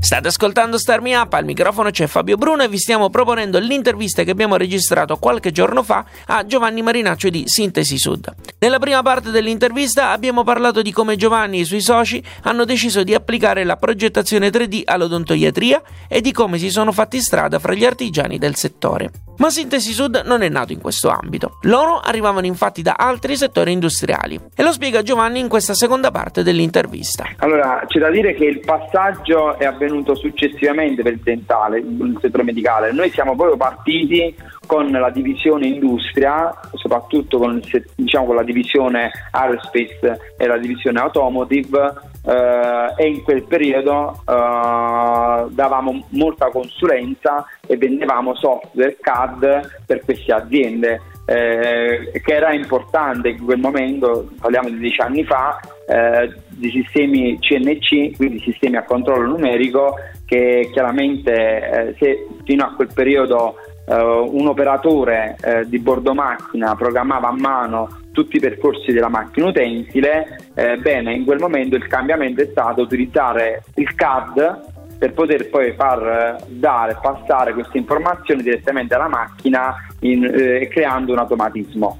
State 0.06 0.28
ascoltando 0.28 0.78
Star 0.78 1.02
Me 1.02 1.16
Up, 1.18 1.34
al 1.34 1.46
microfono 1.46 1.90
c'è 1.90 2.06
Fabio 2.06 2.38
Bruno 2.38 2.62
e 2.62 2.68
vi 2.68 2.78
stiamo 2.78 3.10
proponendo 3.10 3.58
l'intervista 3.58 4.22
che 4.22 4.30
abbiamo 4.30 4.56
registrato 4.56 5.18
qualche 5.18 5.52
giorno 5.52 5.82
fa 5.82 6.06
a 6.28 6.46
Giovanni 6.46 6.84
Marinaccio 6.84 7.30
di 7.30 7.46
Sintesi 7.48 7.98
Sud. 7.98 8.32
Nella 8.60 8.78
prima 8.78 9.02
parte 9.02 9.32
dell'intervista 9.32 10.12
abbiamo 10.12 10.44
parlato 10.44 10.84
di 10.84 10.92
come 10.92 11.16
Giovanni 11.16 11.58
e 11.58 11.62
i 11.62 11.66
suoi 11.66 11.82
soci 11.82 12.24
hanno 12.44 12.66
deciso 12.66 13.02
di 13.02 13.16
applicare 13.16 13.64
la 13.64 13.78
progettazione 13.78 14.50
3D 14.50 14.84
all'odontoiatria 14.86 15.82
e 16.08 16.22
di 16.22 16.32
come 16.32 16.60
si 16.60 16.70
sono 16.70 16.92
fatti 16.92 17.20
strada 17.20 17.58
fra 17.58 17.74
gli 17.74 17.84
artigiani 17.84 18.38
del 18.38 18.54
settore. 18.54 19.10
Ma 19.38 19.50
Sintesi 19.50 19.92
Sud 19.92 20.22
non 20.26 20.44
è 20.44 20.50
nato 20.50 20.72
in 20.72 20.80
questo 20.80 21.10
ambito. 21.10 21.58
Loro 21.64 22.00
arrivavano 22.00 22.46
infatti 22.46 22.82
da 22.82 22.96
altri 22.98 23.36
settori 23.36 23.74
industriali 23.74 24.40
e 24.56 24.64
lo 24.64 24.72
spiega 24.72 25.02
Giovanni 25.02 25.40
in 25.40 25.50
questa 25.50 25.74
seconda 25.74 26.10
parte 26.10 26.42
dell'intervista. 26.42 27.26
Allora, 27.40 27.84
c'è 27.86 28.00
da 28.00 28.10
dire 28.10 28.34
che 28.34 28.46
il 28.46 28.60
passaggio 28.60 29.58
è 29.58 29.66
avvenuto 29.66 30.05
successivamente 30.14 31.02
per 31.02 31.14
il 31.14 31.22
dentale, 31.22 31.80
il 31.80 32.18
settore 32.22 32.44
medicale. 32.44 32.92
Noi 32.92 33.10
siamo 33.10 33.36
proprio 33.36 33.58
partiti 33.58 34.36
con 34.68 34.92
la 34.92 35.10
divisione 35.10 35.68
industria, 35.68 36.54
soprattutto 36.74 37.38
con, 37.38 37.62
diciamo, 37.96 38.26
con 38.26 38.36
la 38.36 38.44
divisione 38.44 39.12
aerospace 39.32 40.36
e 40.38 40.46
la 40.46 40.58
divisione 40.58 41.00
automotive 41.00 41.94
eh, 42.26 42.94
e 42.98 43.08
in 43.08 43.24
quel 43.24 43.44
periodo 43.44 44.12
eh, 44.12 45.46
davamo 45.50 46.06
molta 46.10 46.50
consulenza 46.50 47.46
e 47.66 47.78
vendevamo 47.78 48.36
software 48.36 48.98
CAD 49.00 49.84
per 49.86 50.04
queste 50.04 50.34
aziende 50.34 51.02
eh, 51.26 52.12
che 52.24 52.34
era 52.34 52.54
importante 52.54 53.30
in 53.30 53.44
quel 53.44 53.60
momento, 53.60 54.30
parliamo 54.40 54.70
di 54.70 54.78
dieci 54.78 55.02
anni 55.02 55.24
fa, 55.24 55.60
eh, 55.88 56.34
di 56.48 56.70
sistemi 56.72 57.38
CNC, 57.40 58.16
quindi 58.16 58.40
sistemi 58.40 58.78
a 58.78 58.84
controllo 58.84 59.28
numerico 59.28 59.96
che 60.26 60.70
chiaramente 60.72 61.32
eh, 61.32 61.96
se 62.00 62.28
fino 62.44 62.66
a 62.66 62.74
quel 62.76 62.90
periodo 62.94 63.56
Uh, 63.88 64.28
un 64.36 64.48
operatore 64.48 65.36
uh, 65.44 65.64
di 65.64 65.78
bordo 65.78 66.16
macchina 66.16 66.76
programmava 66.76 67.28
a 67.28 67.36
mano 67.38 68.00
tutti 68.16 68.38
i 68.38 68.40
percorsi 68.40 68.92
della 68.94 69.10
macchina 69.10 69.48
utensile, 69.48 70.40
eh, 70.56 70.78
bene, 70.78 71.14
in 71.14 71.26
quel 71.26 71.38
momento 71.38 71.76
il 71.76 71.86
cambiamento 71.86 72.42
è 72.42 72.48
stato 72.50 72.82
utilizzare 72.82 73.64
il 73.76 73.94
CAD 73.94 74.74
per 74.98 75.14
poter 75.14 75.50
poi 75.50 75.74
far 75.74 76.42
dare, 76.48 76.98
passare 77.00 77.54
queste 77.54 77.78
informazioni 77.78 78.42
direttamente 78.42 78.96
alla 78.96 79.10
macchina 79.10 79.76
in, 80.00 80.24
eh, 80.24 80.68
creando 80.70 81.12
un 81.12 81.20
automatismo. 81.20 82.00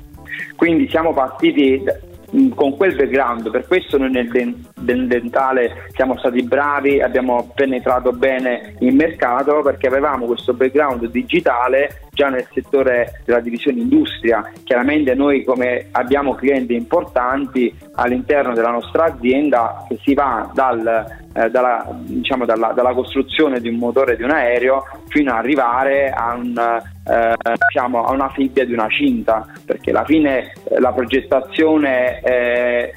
Quindi 0.56 0.90
siamo 0.90 1.14
partiti 1.14 1.84
con 2.54 2.76
quel 2.76 2.96
background, 2.96 3.50
per 3.50 3.68
questo 3.68 3.98
noi 3.98 4.12
nel, 4.12 4.30
nel, 4.82 5.08
dentale 5.08 5.88
siamo 5.94 6.18
stati 6.18 6.44
bravi, 6.44 7.02
abbiamo 7.02 7.52
penetrato 7.56 8.12
bene 8.12 8.76
il 8.80 8.94
mercato 8.96 9.62
perché 9.62 9.88
avevamo 9.88 10.26
questo 10.26 10.54
background 10.54 11.08
digitale 11.10 12.02
già 12.12 12.30
nel 12.30 12.48
settore 12.54 13.22
della 13.26 13.40
divisione 13.40 13.80
industria. 13.80 14.50
Chiaramente 14.64 15.14
noi 15.14 15.44
come 15.44 15.88
abbiamo 15.92 16.34
clienti 16.34 16.74
importanti 16.74 17.74
all'interno 17.96 18.54
della 18.54 18.72
nostra 18.72 19.06
azienda 19.06 19.86
che 19.88 20.00
si 20.02 20.14
va 20.14 20.50
dal, 20.54 21.24
eh, 21.36 21.50
dalla, 21.50 21.86
diciamo, 22.00 22.46
dalla, 22.46 22.72
dalla, 22.74 22.94
costruzione 22.94 23.60
di 23.60 23.68
un 23.68 23.76
motore 23.76 24.16
di 24.16 24.24
un 24.24 24.32
aereo 24.32 24.86
fino 25.08 25.32
ad 25.32 25.40
arrivare 25.40 26.10
a, 26.10 26.34
un, 26.34 26.58
eh, 26.58 27.34
diciamo, 27.68 28.06
a, 28.06 28.14
una 28.14 28.30
fibbia 28.30 28.66
di 28.66 28.72
una 28.72 28.88
cinta, 28.88 29.46
perché 29.66 29.90
alla 29.90 30.06
fine 30.06 30.54
eh, 30.64 30.80
la 30.80 30.94
progettazione 30.94 32.22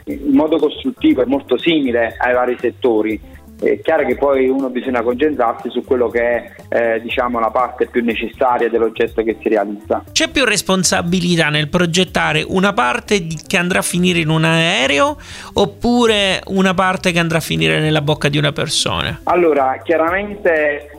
in 0.04 0.35
modo 0.35 0.59
costruttivo 0.59 1.23
è 1.23 1.26
molto 1.26 1.59
simile 1.59 2.14
ai 2.18 2.33
vari 2.33 2.57
settori 2.61 3.21
è 3.61 3.81
chiaro 3.81 4.07
che 4.07 4.17
poi 4.17 4.49
uno 4.49 4.69
bisogna 4.69 5.03
concentrarsi 5.03 5.71
su 5.71 5.85
quello 5.85 6.09
che 6.09 6.21
è 6.21 6.55
eh, 6.69 7.00
diciamo, 7.00 7.41
la 7.41 7.50
parte 7.50 7.87
più 7.87 8.05
necessaria 8.05 8.69
dell'oggetto 8.69 9.23
che 9.23 9.37
si 9.41 9.49
realizza. 9.49 10.05
C'è 10.12 10.29
più 10.29 10.45
responsabilità 10.45 11.49
nel 11.49 11.69
progettare 11.69 12.45
una 12.47 12.73
parte 12.73 13.27
che 13.47 13.57
andrà 13.57 13.81
a 13.81 13.83
finire 13.83 14.21
in 14.21 14.29
un 14.29 14.45
aereo 14.45 15.17
oppure 15.55 16.41
una 16.47 16.75
parte 16.75 17.12
che 17.12 17.19
andrà 17.19 17.38
a 17.38 17.43
finire 17.43 17.81
nella 17.81 18.03
bocca 18.03 18.29
di 18.29 18.38
una 18.38 18.53
persona? 18.53 19.21
Allora, 19.25 19.81
chiaramente 19.83 20.91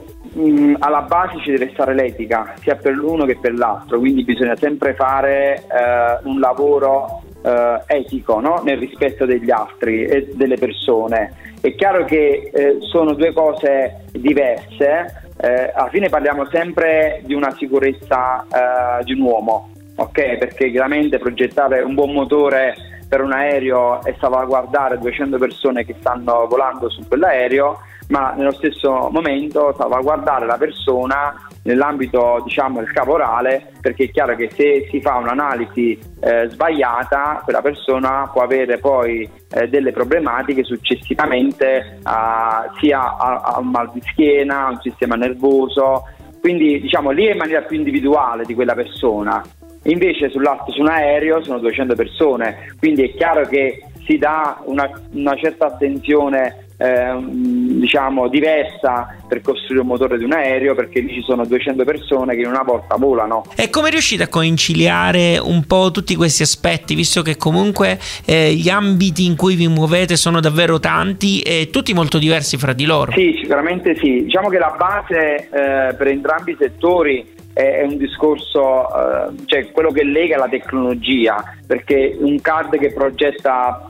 alla 0.79 1.01
base 1.01 1.39
ci 1.41 1.51
deve 1.51 1.71
stare 1.73 1.93
l'etica, 1.93 2.53
sia 2.61 2.75
per 2.75 2.93
l'uno 2.93 3.25
che 3.25 3.37
per 3.39 3.53
l'altro, 3.53 3.99
quindi 3.99 4.23
bisogna 4.23 4.55
sempre 4.55 4.93
fare 4.93 5.55
eh, 5.55 6.19
un 6.23 6.39
lavoro 6.39 7.23
eh, 7.41 7.83
etico 7.87 8.39
no? 8.39 8.61
nel 8.63 8.77
rispetto 8.77 9.25
degli 9.25 9.51
altri 9.51 10.05
e 10.05 10.29
delle 10.33 10.57
persone. 10.57 11.33
È 11.61 11.73
chiaro 11.75 12.05
che 12.05 12.51
eh, 12.53 12.77
sono 12.81 13.13
due 13.13 13.33
cose 13.33 14.05
diverse, 14.11 15.31
eh, 15.41 15.71
alla 15.73 15.89
fine 15.89 16.09
parliamo 16.09 16.45
sempre 16.49 17.21
di 17.23 17.33
una 17.33 17.53
sicurezza 17.55 18.43
eh, 18.43 19.03
di 19.03 19.13
un 19.13 19.21
uomo, 19.21 19.71
ok? 19.95 20.37
Perché 20.37 20.69
chiaramente 20.71 21.17
progettare 21.17 21.81
un 21.81 21.93
buon 21.93 22.11
motore 22.11 22.75
per 23.07 23.21
un 23.21 23.31
aereo 23.31 24.03
e 24.03 24.15
salvaguardare 24.19 24.99
200 24.99 25.37
persone 25.37 25.83
che 25.83 25.95
stanno 25.99 26.45
volando 26.47 26.89
su 26.89 27.07
quell'aereo, 27.07 27.79
ma 28.09 28.33
nello 28.35 28.53
stesso 28.53 29.09
momento 29.11 29.73
salvaguardare 29.77 30.45
la 30.45 30.57
persona 30.57 31.47
nell'ambito 31.63 32.41
diciamo 32.43 32.79
del 32.79 32.91
caporale 32.91 33.71
perché 33.81 34.05
è 34.05 34.11
chiaro 34.11 34.35
che 34.35 34.49
se 34.55 34.87
si 34.89 34.99
fa 35.01 35.15
un'analisi 35.15 35.99
eh, 36.19 36.49
sbagliata 36.49 37.41
quella 37.43 37.61
persona 37.61 38.29
può 38.31 38.41
avere 38.41 38.79
poi 38.79 39.29
eh, 39.51 39.67
delle 39.67 39.91
problematiche 39.91 40.63
successivamente 40.63 41.99
a, 42.03 42.71
sia 42.79 43.15
a, 43.17 43.57
un 43.59 43.69
mal 43.69 43.91
di 43.93 44.01
schiena, 44.11 44.65
a 44.65 44.69
un 44.69 44.79
sistema 44.81 45.15
nervoso. 45.15 46.03
Quindi 46.39 46.79
diciamo 46.79 47.11
lì 47.11 47.25
è 47.25 47.31
in 47.31 47.37
maniera 47.37 47.61
più 47.61 47.77
individuale 47.77 48.43
di 48.45 48.55
quella 48.55 48.73
persona. 48.73 49.43
Invece 49.83 50.29
su 50.29 50.39
un 50.39 50.87
aereo 50.87 51.43
sono 51.43 51.59
200 51.59 51.95
persone 51.95 52.73
quindi 52.79 53.03
è 53.03 53.13
chiaro 53.13 53.45
che 53.47 53.83
si 54.05 54.17
dà 54.17 54.61
una, 54.65 54.89
una 55.11 55.35
certa 55.35 55.67
attenzione 55.67 56.67
eh, 56.81 57.13
diciamo 57.21 58.29
diversa 58.29 59.15
per 59.27 59.41
costruire 59.41 59.81
un 59.81 59.87
motore 59.87 60.17
di 60.17 60.23
un 60.23 60.31
aereo 60.31 60.75
perché 60.75 61.01
lì 61.01 61.13
ci 61.13 61.21
sono 61.21 61.45
200 61.45 61.83
persone 61.83 62.35
che 62.35 62.41
in 62.41 62.47
una 62.47 62.63
volta 62.63 62.95
volano. 62.95 63.43
E 63.55 63.69
come 63.69 63.89
riuscite 63.89 64.23
a 64.23 64.27
conciliare 64.29 65.37
un 65.37 65.65
po' 65.65 65.91
tutti 65.91 66.15
questi 66.15 66.43
aspetti 66.43 66.95
visto 66.95 67.21
che 67.21 67.35
comunque 67.35 67.99
eh, 68.25 68.53
gli 68.53 68.69
ambiti 68.69 69.25
in 69.25 69.35
cui 69.35 69.55
vi 69.55 69.67
muovete 69.67 70.15
sono 70.15 70.39
davvero 70.39 70.79
tanti 70.79 71.41
e 71.41 71.69
tutti 71.69 71.93
molto 71.93 72.17
diversi 72.17 72.57
fra 72.57 72.71
di 72.71 72.85
loro? 72.85 73.11
Sì, 73.11 73.37
sicuramente 73.41 73.95
sì. 73.97 74.23
Diciamo 74.23 74.47
che 74.47 74.57
la 74.57 74.73
base 74.77 75.49
eh, 75.51 75.93
per 75.93 76.07
entrambi 76.07 76.51
i 76.51 76.57
settori 76.57 77.37
è 77.51 77.83
un 77.83 77.97
discorso, 77.97 78.87
eh, 78.87 79.33
cioè 79.45 79.69
quello 79.71 79.91
che 79.91 80.05
lega 80.05 80.37
la 80.37 80.47
tecnologia, 80.47 81.43
perché 81.67 82.15
un 82.17 82.39
CAD 82.39 82.77
che 82.77 82.93
progetta 82.93 83.85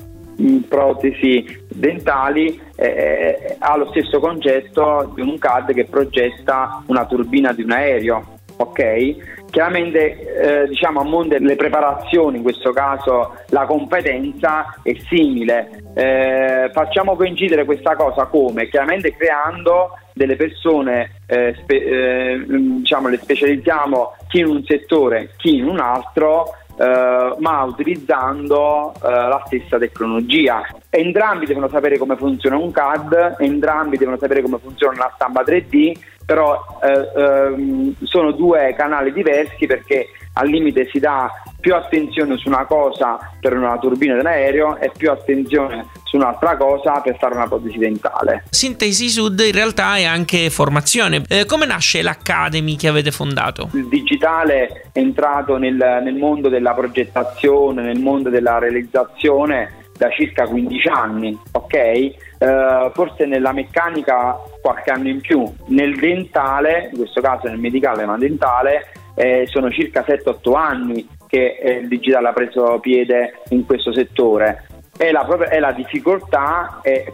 protesi 0.68 1.66
dentali 1.68 2.60
eh, 2.76 3.56
ha 3.60 3.76
lo 3.76 3.88
stesso 3.90 4.20
concetto 4.20 5.12
di 5.16 5.22
un 5.22 5.38
CAD 5.38 5.74
che 5.74 5.86
progetta 5.86 6.84
una 6.88 7.06
turbina 7.06 7.52
di 7.52 7.64
un 7.64 7.72
aereo. 7.72 8.38
Ok? 8.58 9.48
Chiaramente 9.50 10.64
eh, 10.64 10.68
diciamo 10.68 11.00
a 11.00 11.04
monte 11.04 11.40
le 11.40 11.56
preparazioni, 11.56 12.38
in 12.38 12.44
questo 12.44 12.72
caso 12.72 13.38
la 13.50 13.66
competenza 13.66 14.80
è 14.84 14.96
simile. 15.08 15.84
Eh, 15.96 16.70
facciamo 16.72 17.16
coincidere 17.16 17.66
questa 17.66 17.96
cosa 17.96 18.26
come? 18.26 18.68
Chiaramente 18.70 19.16
creando 19.16 19.98
delle 20.14 20.36
persone, 20.36 21.22
eh, 21.26 21.56
spe- 21.62 21.84
eh, 21.84 22.44
diciamo 22.46 23.08
le 23.08 23.18
specializziamo 23.18 24.16
chi 24.28 24.40
in 24.40 24.48
un 24.48 24.64
settore, 24.66 25.32
chi 25.38 25.56
in 25.56 25.68
un 25.68 25.80
altro 25.80 26.54
eh, 26.80 27.36
ma 27.40 27.64
utilizzando 27.64 28.94
eh, 28.94 29.10
la 29.10 29.44
stessa 29.46 29.78
tecnologia. 29.78 30.62
Entrambi 30.90 31.46
devono 31.46 31.68
sapere 31.68 31.98
come 31.98 32.16
funziona 32.16 32.58
un 32.58 32.72
CAD, 32.72 33.36
entrambi 33.40 33.98
devono 33.98 34.18
sapere 34.18 34.42
come 34.42 34.60
funziona 34.60 34.98
la 34.98 35.12
stampa 35.14 35.44
3D, 35.44 35.92
però 36.26 36.80
eh, 36.82 37.22
ehm, 37.22 37.96
sono 38.04 38.32
due 38.32 38.74
canali 38.78 39.12
diversi 39.12 39.66
perché 39.66 40.08
al 40.34 40.48
limite 40.48 40.88
si 40.90 41.00
dà 41.00 41.30
più 41.60 41.76
attenzione 41.76 42.38
su 42.38 42.48
una 42.48 42.66
cosa 42.66 43.18
per 43.42 43.58
una 43.58 43.78
turbina 43.78 44.16
dell'aereo 44.16 44.78
e 44.78 44.90
più 44.96 45.12
attenzione 45.12 45.86
su 46.10 46.16
un'altra 46.16 46.58
cosa 46.58 47.02
per 47.02 47.18
fare 47.20 47.36
una 47.36 47.48
protesi 47.48 47.78
dentale. 47.78 48.46
Sintesi 48.50 49.10
Sud 49.10 49.40
in 49.40 49.52
realtà 49.52 49.96
è 49.96 50.06
anche 50.06 50.50
formazione. 50.50 51.22
Eh, 51.28 51.46
come 51.46 51.68
nasce 51.68 52.02
l'Academy 52.02 52.76
che 52.76 52.88
avete 52.88 53.12
fondato? 53.12 53.70
Il 53.74 53.88
digitale 53.88 54.90
è 54.92 54.98
entrato 54.98 55.58
nel, 55.58 55.76
nel 55.76 56.16
mondo 56.16 56.50
della 56.50 56.74
progettazione, 56.74 57.84
nel 57.84 58.00
mondo 58.00 58.30
della 58.30 58.58
realizzazione 58.58 59.78
da 59.96 60.10
circa 60.10 60.48
15 60.48 60.88
anni, 60.88 61.38
ok? 61.52 62.10
Uh, 62.40 62.92
forse 62.94 63.26
nella 63.26 63.52
meccanica 63.52 64.38
qualche 64.62 64.92
anno 64.92 65.10
in 65.10 65.20
più, 65.20 65.44
nel 65.68 65.96
dentale, 65.98 66.90
in 66.92 66.98
questo 66.98 67.20
caso 67.20 67.50
nel 67.50 67.60
medicale 67.60 68.06
ma 68.06 68.18
dentale, 68.18 68.88
eh, 69.16 69.46
sono 69.48 69.70
circa 69.70 70.06
7-8 70.08 70.56
anni 70.56 71.06
che 71.28 71.58
eh, 71.62 71.72
il 71.80 71.90
digitale 71.90 72.30
ha 72.30 72.34
preso 72.34 72.80
piede 72.80 73.42
in 73.50 73.66
questo 73.66 73.94
settore 73.94 74.69
è 75.00 75.12
la, 75.12 75.26
è 75.48 75.60
la 75.60 75.72
difficoltà 75.72 76.80
è, 76.82 77.06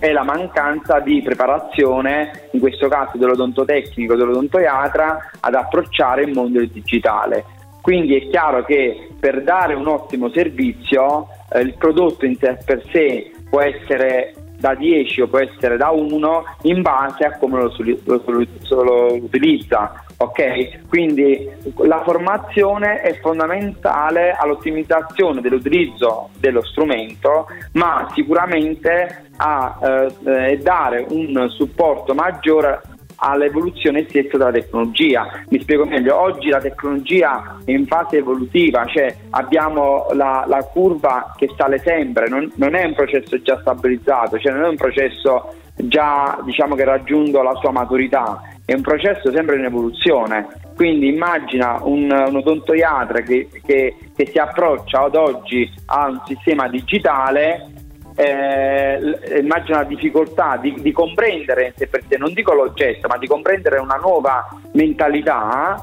è 0.00 0.10
la 0.10 0.24
mancanza 0.24 0.98
di 0.98 1.22
preparazione, 1.22 2.48
in 2.50 2.58
questo 2.58 2.88
caso 2.88 3.16
dell'odontotecnico, 3.16 4.16
dell'odontoiatra, 4.16 5.30
ad 5.38 5.54
approcciare 5.54 6.24
il 6.24 6.32
mondo 6.32 6.60
digitale. 6.64 7.44
Quindi 7.80 8.16
è 8.16 8.28
chiaro 8.28 8.64
che 8.64 9.10
per 9.20 9.44
dare 9.44 9.74
un 9.74 9.86
ottimo 9.86 10.30
servizio 10.30 11.28
eh, 11.52 11.60
il 11.60 11.74
prodotto 11.78 12.26
in 12.26 12.36
sé 12.36 12.58
per 12.64 12.82
sé 12.90 13.30
può 13.48 13.60
essere 13.60 14.34
da 14.58 14.74
10 14.74 15.20
o 15.20 15.28
può 15.28 15.38
essere 15.38 15.76
da 15.76 15.90
1 15.90 16.44
in 16.62 16.82
base 16.82 17.24
a 17.24 17.38
come 17.38 17.62
lo, 17.62 17.72
lo, 17.78 18.22
lo, 18.26 18.82
lo 18.82 19.14
utilizza. 19.14 20.04
Ok, 20.20 20.88
quindi 20.88 21.48
la 21.76 22.02
formazione 22.02 23.02
è 23.02 23.16
fondamentale 23.20 24.32
all'ottimizzazione 24.32 25.40
dell'utilizzo 25.40 26.30
dello 26.40 26.64
strumento, 26.64 27.46
ma 27.74 28.10
sicuramente 28.14 29.26
a 29.36 29.78
eh, 29.80 30.50
eh 30.50 30.58
dare 30.58 31.06
un 31.08 31.48
supporto 31.50 32.14
maggiore 32.14 32.80
all'evoluzione 33.18 34.06
stessa 34.08 34.36
della 34.36 34.50
tecnologia. 34.50 35.44
Mi 35.50 35.60
spiego 35.60 35.84
meglio, 35.84 36.20
oggi 36.20 36.48
la 36.48 36.60
tecnologia 36.60 37.58
è 37.64 37.70
in 37.70 37.86
fase 37.86 38.16
evolutiva, 38.16 38.84
cioè 38.86 39.14
abbiamo 39.30 40.08
la, 40.14 40.44
la 40.48 40.64
curva 40.64 41.32
che 41.36 41.48
sale 41.56 41.78
sempre, 41.78 42.28
non, 42.28 42.50
non, 42.56 42.74
è 42.74 42.84
un 42.84 42.94
processo 42.94 43.40
già 43.40 43.58
stabilizzato, 43.60 44.36
cioè 44.38 44.52
non 44.52 44.64
è 44.64 44.68
un 44.68 44.76
processo 44.76 45.54
già 45.76 46.38
diciamo 46.44 46.74
che 46.74 46.84
raggiunto 46.84 47.40
la 47.42 47.54
sua 47.54 47.70
maturità, 47.70 48.40
è 48.68 48.74
un 48.74 48.82
processo 48.82 49.32
sempre 49.32 49.56
in 49.56 49.64
evoluzione. 49.64 50.46
Quindi 50.76 51.08
immagina 51.08 51.78
un, 51.84 52.02
un 52.10 52.36
odontoiatra 52.36 53.22
che, 53.22 53.48
che, 53.64 53.96
che, 54.14 54.26
si 54.26 54.36
approccia 54.36 55.04
ad 55.04 55.14
oggi 55.14 55.72
a 55.86 56.08
un 56.08 56.20
sistema 56.26 56.68
digitale, 56.68 57.66
eh, 58.14 59.40
immagina 59.40 59.78
la 59.78 59.84
difficoltà 59.84 60.58
di, 60.60 60.74
di 60.82 60.92
comprendere, 60.92 61.72
se 61.78 61.86
per 61.86 62.02
sé, 62.06 62.18
non 62.18 62.34
dico 62.34 62.52
l'oggetto, 62.52 63.08
ma 63.08 63.16
di 63.16 63.26
comprendere 63.26 63.78
una 63.78 63.96
nuova 63.96 64.46
mentalità, 64.72 65.82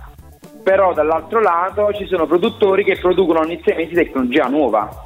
però 0.61 0.93
dall'altro 0.93 1.41
lato 1.41 1.91
ci 1.91 2.05
sono 2.05 2.27
produttori 2.27 2.83
che 2.83 2.99
producono 2.99 3.39
ogni 3.39 3.59
sei 3.65 3.77
mesi 3.77 3.95
tecnologia 3.95 4.45
nuova. 4.45 5.04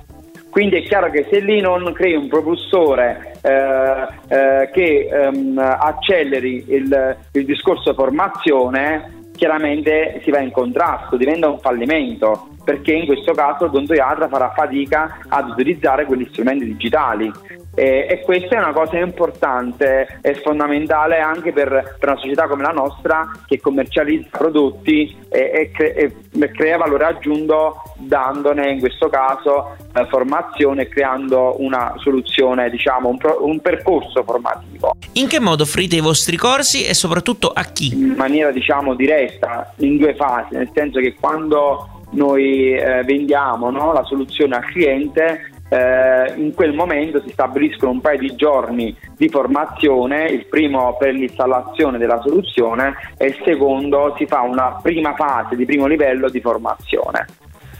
Quindi 0.49 0.77
è 0.77 0.83
chiaro 0.83 1.11
che 1.11 1.27
se 1.29 1.39
lì 1.39 1.61
non 1.61 1.91
crei 1.93 2.15
un 2.15 2.27
propulsore 2.27 3.33
eh, 3.41 4.07
eh, 4.27 4.69
che 4.71 5.07
ehm, 5.11 5.57
acceleri 5.57 6.65
il, 6.67 7.17
il 7.33 7.45
discorso 7.45 7.93
formazione, 7.93 9.27
chiaramente 9.35 10.19
si 10.23 10.31
va 10.31 10.39
in 10.39 10.51
contrasto, 10.51 11.17
diventa 11.17 11.49
un 11.49 11.59
fallimento 11.59 12.49
perché 12.63 12.93
in 12.93 13.05
questo 13.05 13.33
caso 13.33 13.65
il 13.65 13.69
odontoiatra 13.71 14.27
farà 14.27 14.51
fatica 14.51 15.19
ad 15.27 15.49
utilizzare 15.49 16.05
quegli 16.05 16.27
strumenti 16.29 16.65
digitali 16.65 17.31
e, 17.79 18.07
e, 18.09 18.21
questa 18.23 18.57
è 18.57 18.59
una 18.59 18.73
cosa 18.73 18.97
importante 18.97 20.19
e 20.21 20.35
fondamentale 20.35 21.19
anche 21.19 21.53
per, 21.53 21.95
per, 21.97 22.09
una 22.09 22.19
società 22.19 22.45
come 22.47 22.63
la 22.63 22.73
nostra 22.73 23.31
che 23.47 23.61
commercializza 23.61 24.37
prodotti 24.37 25.15
e, 25.29 25.39
e, 25.53 25.71
cre, 25.71 25.95
e 25.95 26.51
crea 26.51 26.75
valore 26.75 27.05
aggiunto 27.05 27.81
dandone 27.95 28.69
in 28.71 28.79
questo 28.79 29.07
caso 29.07 29.77
eh, 29.93 30.05
formazione 30.09 30.83
e 30.83 30.87
creando 30.89 31.55
una 31.59 31.93
soluzione, 31.99 32.69
diciamo 32.69 33.07
un, 33.07 33.17
pro, 33.17 33.45
un 33.45 33.61
percorso 33.61 34.23
formativo. 34.23 34.97
In 35.13 35.27
che 35.29 35.39
modo 35.39 35.63
offrite 35.63 35.95
i 35.95 36.01
vostri 36.01 36.35
corsi 36.35 36.83
e 36.83 36.93
soprattutto 36.93 37.47
a 37.47 37.63
chi? 37.63 37.93
In 37.93 38.15
maniera 38.17 38.51
diciamo 38.51 38.93
diretta, 38.93 39.73
in 39.77 39.95
due 39.95 40.15
fasi, 40.15 40.55
nel 40.55 40.69
senso 40.73 40.99
che 40.99 41.15
quando 41.17 41.99
noi 42.11 42.73
eh, 42.73 43.03
vendiamo 43.03 43.69
no, 43.69 43.93
la 43.93 44.03
soluzione 44.03 44.55
al 44.55 44.65
cliente 44.65 45.48
eh, 45.69 46.33
in 46.35 46.53
quel 46.53 46.73
momento 46.73 47.21
si 47.21 47.29
stabiliscono 47.29 47.91
un 47.91 48.01
paio 48.01 48.17
di 48.19 48.35
giorni 48.35 48.95
di 49.15 49.29
formazione, 49.29 50.25
il 50.25 50.47
primo 50.47 50.97
per 50.97 51.13
l'installazione 51.13 51.97
della 51.97 52.19
soluzione 52.21 52.95
e 53.17 53.27
il 53.27 53.41
secondo 53.45 54.15
si 54.17 54.25
fa 54.25 54.41
una 54.41 54.79
prima 54.81 55.13
fase 55.13 55.55
di 55.55 55.65
primo 55.65 55.85
livello 55.85 56.29
di 56.29 56.41
formazione. 56.41 57.25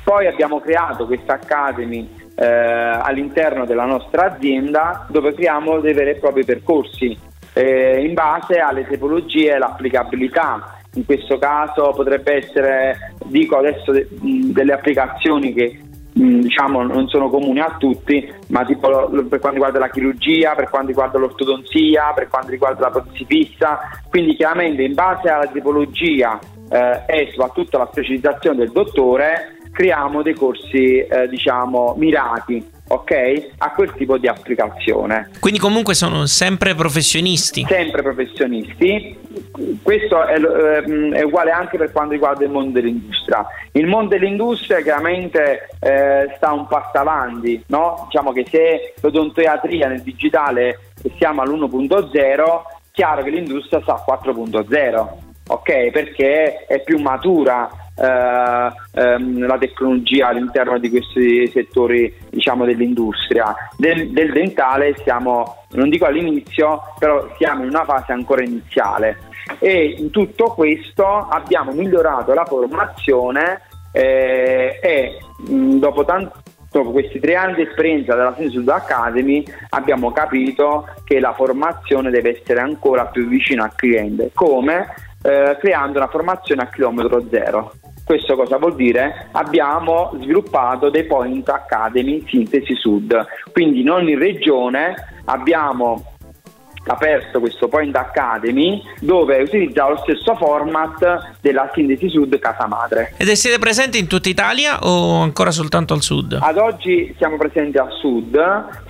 Poi 0.04 0.28
abbiamo 0.28 0.60
creato 0.60 1.06
questa 1.06 1.34
Academy 1.34 2.08
eh, 2.36 2.46
all'interno 2.46 3.66
della 3.66 3.86
nostra 3.86 4.34
azienda 4.34 5.06
dove 5.10 5.34
creiamo 5.34 5.80
dei 5.80 5.94
veri 5.94 6.12
e 6.12 6.16
propri 6.16 6.46
percorsi 6.46 7.18
eh, 7.54 8.04
in 8.06 8.14
base 8.14 8.60
alle 8.60 8.88
tipologie 8.88 9.54
e 9.54 9.58
l'applicabilità. 9.58 10.78
In 10.94 11.06
questo 11.06 11.38
caso 11.38 11.92
potrebbe 11.92 12.34
essere, 12.36 13.14
dico 13.26 13.58
adesso, 13.58 13.92
de- 13.92 14.08
delle 14.10 14.74
applicazioni 14.74 15.54
che 15.54 15.80
diciamo 16.20 16.84
non 16.84 17.08
sono 17.08 17.30
comuni 17.30 17.60
a 17.60 17.76
tutti, 17.78 18.32
ma 18.48 18.66
tipo 18.66 19.10
per 19.10 19.40
quanto 19.40 19.52
riguarda 19.52 19.80
la 19.80 19.90
chirurgia, 19.90 20.54
per 20.56 20.70
quanto 20.70 20.88
riguarda 20.88 21.18
l'ortodonzia, 21.18 22.12
per 22.14 22.28
quanto 22.28 22.52
riguarda 22.52 22.82
la 22.82 22.92
protesi 22.92 23.26
fissa, 23.26 23.80
quindi 24.10 24.36
chiaramente 24.36 24.84
in 24.84 24.94
base 24.94 25.30
alla 25.30 25.48
tipologia 25.48 26.38
eh, 26.70 27.04
e 27.08 27.30
soprattutto 27.32 27.78
alla 27.78 27.90
specializzazione 27.92 28.58
del 28.58 28.72
dottore 28.72 29.58
creiamo 29.72 30.22
dei 30.22 30.34
corsi 30.34 30.98
eh, 30.98 31.28
diciamo 31.30 31.96
mirati 31.98 32.78
ok? 32.90 33.52
A 33.60 33.72
quel 33.72 33.94
tipo 33.94 34.18
di 34.18 34.28
applicazione. 34.28 35.30
Quindi 35.40 35.60
comunque 35.60 35.94
sono 35.94 36.26
sempre 36.26 36.76
professionisti. 36.76 37.66
Sempre 37.68 38.02
professionisti. 38.02 39.18
Questo 39.82 40.26
è, 40.26 40.36
ehm, 40.36 41.14
è 41.14 41.22
uguale 41.22 41.52
anche 41.52 41.78
per 41.78 41.92
quanto 41.92 42.14
riguarda 42.14 42.44
il 42.44 42.52
mondo 42.52 42.80
dell'industria. 42.80 43.46
Il 43.74 43.88
mondo 43.88 44.10
dell'industria 44.10 44.82
chiaramente 44.82 45.70
eh, 45.80 46.34
sta 46.36 46.52
un 46.52 46.68
passo 46.68 46.98
avanti, 46.98 47.64
no? 47.68 48.06
Diciamo 48.06 48.32
che 48.32 48.46
se 48.50 48.94
l'odontoiatria 49.02 49.88
nel 49.88 50.02
digitale 50.02 50.80
siamo 51.18 51.42
all'1.0, 51.42 52.62
chiaro 52.92 53.24
che 53.24 53.30
l'industria 53.30 53.82
sta 53.82 53.94
a 53.94 54.20
4.0, 54.24 55.08
ok? 55.48 55.90
Perché 55.92 56.66
è 56.66 56.82
più 56.82 57.00
matura 57.00 57.70
eh, 58.00 59.02
ehm, 59.02 59.46
la 59.46 59.58
tecnologia 59.58 60.28
all'interno 60.28 60.78
di 60.78 60.90
questi 60.90 61.48
settori 61.48 62.14
diciamo, 62.30 62.66
dell'industria. 62.66 63.54
Del, 63.76 64.12
del 64.12 64.32
dentale 64.32 64.96
siamo, 65.04 65.66
non 65.72 65.90
dico 65.90 66.06
all'inizio, 66.06 66.82
però 66.98 67.28
siamo 67.38 67.64
in 67.64 67.70
una 67.70 67.84
fase 67.84 68.12
ancora 68.12 68.44
iniziale 68.44 69.28
e 69.58 69.96
in 69.98 70.12
tutto 70.12 70.54
questo 70.54 71.06
abbiamo 71.06 71.72
migliorato 71.72 72.34
la 72.34 72.46
formazione 72.46 73.62
eh, 73.92 74.80
e 74.82 75.18
mh, 75.48 75.80
dopo 75.80 76.06
tanto 76.06 76.44
dopo 76.72 76.92
questi 76.92 77.20
tre 77.20 77.34
anni 77.36 77.56
di 77.56 77.62
esperienza 77.64 78.14
della 78.14 78.36
Sud 78.38 78.70
Academy 78.70 79.44
abbiamo 79.70 80.12
capito 80.12 80.88
che 81.04 81.20
la 81.20 81.34
formazione 81.34 82.12
deve 82.12 82.40
essere 82.40 82.60
ancora 82.60 83.06
più 83.08 83.28
vicina 83.28 83.64
al 83.64 83.76
cliente. 83.76 84.30
Come? 84.36 84.88
Eh, 85.22 85.58
creando 85.60 85.98
una 85.98 86.08
formazione 86.08 86.62
a 86.62 86.70
chilometro 86.70 87.28
zero. 87.30 87.74
Questo 88.06 88.36
cosa 88.36 88.58
vuol 88.58 88.76
dire? 88.76 89.28
Abbiamo 89.34 90.12
sviluppato 90.20 90.90
dei 90.90 91.06
Point 91.06 91.48
Academy 91.50 92.24
Sintesi 92.28 92.74
Sud, 92.74 93.26
quindi 93.52 93.82
in 93.82 93.90
ogni 93.90 94.16
regione 94.16 94.96
abbiamo 95.26 96.18
aperto 96.86 97.40
questo 97.40 97.68
Point 97.68 97.96
Academy 97.96 98.82
dove 99.00 99.42
utilizza 99.42 99.88
lo 99.88 99.98
stesso 99.98 100.36
format 100.36 101.38
della 101.42 101.70
Sintesi 101.74 102.10
Sud 102.10 102.38
Casa 102.40 102.68
Madre. 102.68 103.14
Ed 103.18 103.30
siete 103.32 103.60
presenti 103.60 104.00
in 104.00 104.08
tutta 104.08 104.30
Italia 104.30 104.80
o 104.82 105.22
ancora 105.22 105.52
soltanto 105.52 105.94
al 105.94 106.02
sud? 106.02 106.38
Ad 106.42 106.58
oggi 106.58 107.14
siamo 107.18 107.38
presenti 107.38 107.78
al 107.78 107.92
sud, 107.92 108.40